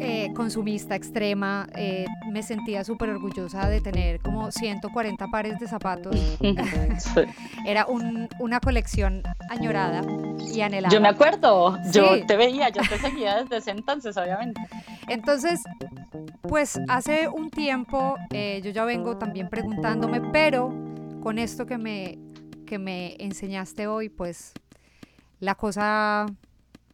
eh, 0.00 0.32
consumista 0.34 0.94
extrema, 0.94 1.68
eh, 1.74 2.06
me 2.30 2.42
sentía 2.42 2.84
súper 2.84 3.10
orgullosa 3.10 3.68
de 3.68 3.80
tener 3.80 4.20
como 4.20 4.50
140 4.50 5.26
pares 5.28 5.58
de 5.58 5.68
zapatos. 5.68 6.16
Era 7.66 7.86
una 7.86 8.60
colección 8.60 9.22
añorada 9.48 10.02
y 10.52 10.60
anhelada. 10.60 10.94
Yo 10.94 11.00
me 11.00 11.08
acuerdo, 11.08 11.78
yo 11.92 12.24
te 12.26 12.36
veía, 12.36 12.68
yo 12.68 12.82
te 12.88 12.98
seguía 12.98 13.42
desde 13.42 13.56
ese 13.58 13.70
entonces, 13.72 14.16
obviamente. 14.16 14.60
Entonces, 15.08 15.62
pues 16.42 16.80
hace 16.88 17.28
un 17.28 17.50
tiempo 17.50 18.16
eh, 18.30 18.60
yo 18.64 18.70
ya 18.70 18.84
vengo 18.84 19.16
también 19.18 19.48
preguntándome, 19.48 20.20
pero 20.32 20.68
con 21.22 21.38
esto 21.38 21.66
que 21.66 21.78
me, 21.78 22.18
que 22.66 22.78
me 22.78 23.16
enseñaste 23.18 23.86
hoy, 23.86 24.08
pues 24.08 24.52
la 25.40 25.54
cosa 25.54 26.26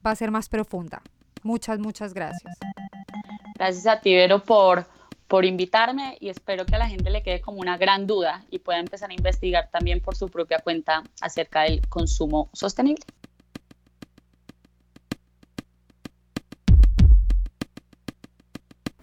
va 0.04 0.10
a 0.10 0.16
ser 0.16 0.30
más 0.30 0.48
profunda. 0.48 1.02
Muchas, 1.42 1.78
muchas 1.78 2.14
gracias. 2.14 2.56
Gracias 3.62 3.86
a 3.86 4.00
ti, 4.00 4.12
Vero, 4.12 4.42
por, 4.42 4.86
por 5.28 5.44
invitarme 5.44 6.16
y 6.18 6.30
espero 6.30 6.66
que 6.66 6.74
a 6.74 6.78
la 6.78 6.88
gente 6.88 7.10
le 7.10 7.22
quede 7.22 7.40
como 7.40 7.60
una 7.60 7.78
gran 7.78 8.08
duda 8.08 8.44
y 8.50 8.58
pueda 8.58 8.80
empezar 8.80 9.12
a 9.12 9.14
investigar 9.14 9.68
también 9.70 10.00
por 10.00 10.16
su 10.16 10.28
propia 10.28 10.58
cuenta 10.58 11.04
acerca 11.20 11.62
del 11.62 11.80
consumo 11.88 12.50
sostenible. 12.52 13.04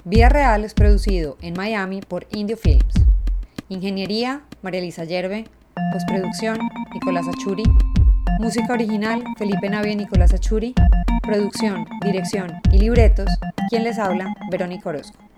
Vía 0.04 0.28
Real 0.28 0.66
es 0.66 0.74
producido 0.74 1.38
en 1.42 1.54
Miami 1.54 2.02
por 2.02 2.28
Indio 2.30 2.58
Films. 2.58 2.96
Ingeniería, 3.70 4.44
María 4.62 4.82
Elisa 4.82 5.06
Yerbe. 5.06 5.46
Postproducción, 5.94 6.60
Nicolás 6.94 7.28
Achuri. 7.30 7.64
Música 8.40 8.74
original, 8.74 9.24
Felipe 9.38 9.70
Navia 9.70 9.94
y 9.94 9.96
Nicolás 9.96 10.34
Achuri. 10.34 10.76
Producción, 11.22 11.86
dirección 12.04 12.60
y 12.74 12.80
libretos, 12.80 13.30
quien 13.70 13.84
les 13.84 14.00
habla, 14.00 14.34
Verónica 14.50 14.90
Orozco. 14.90 15.29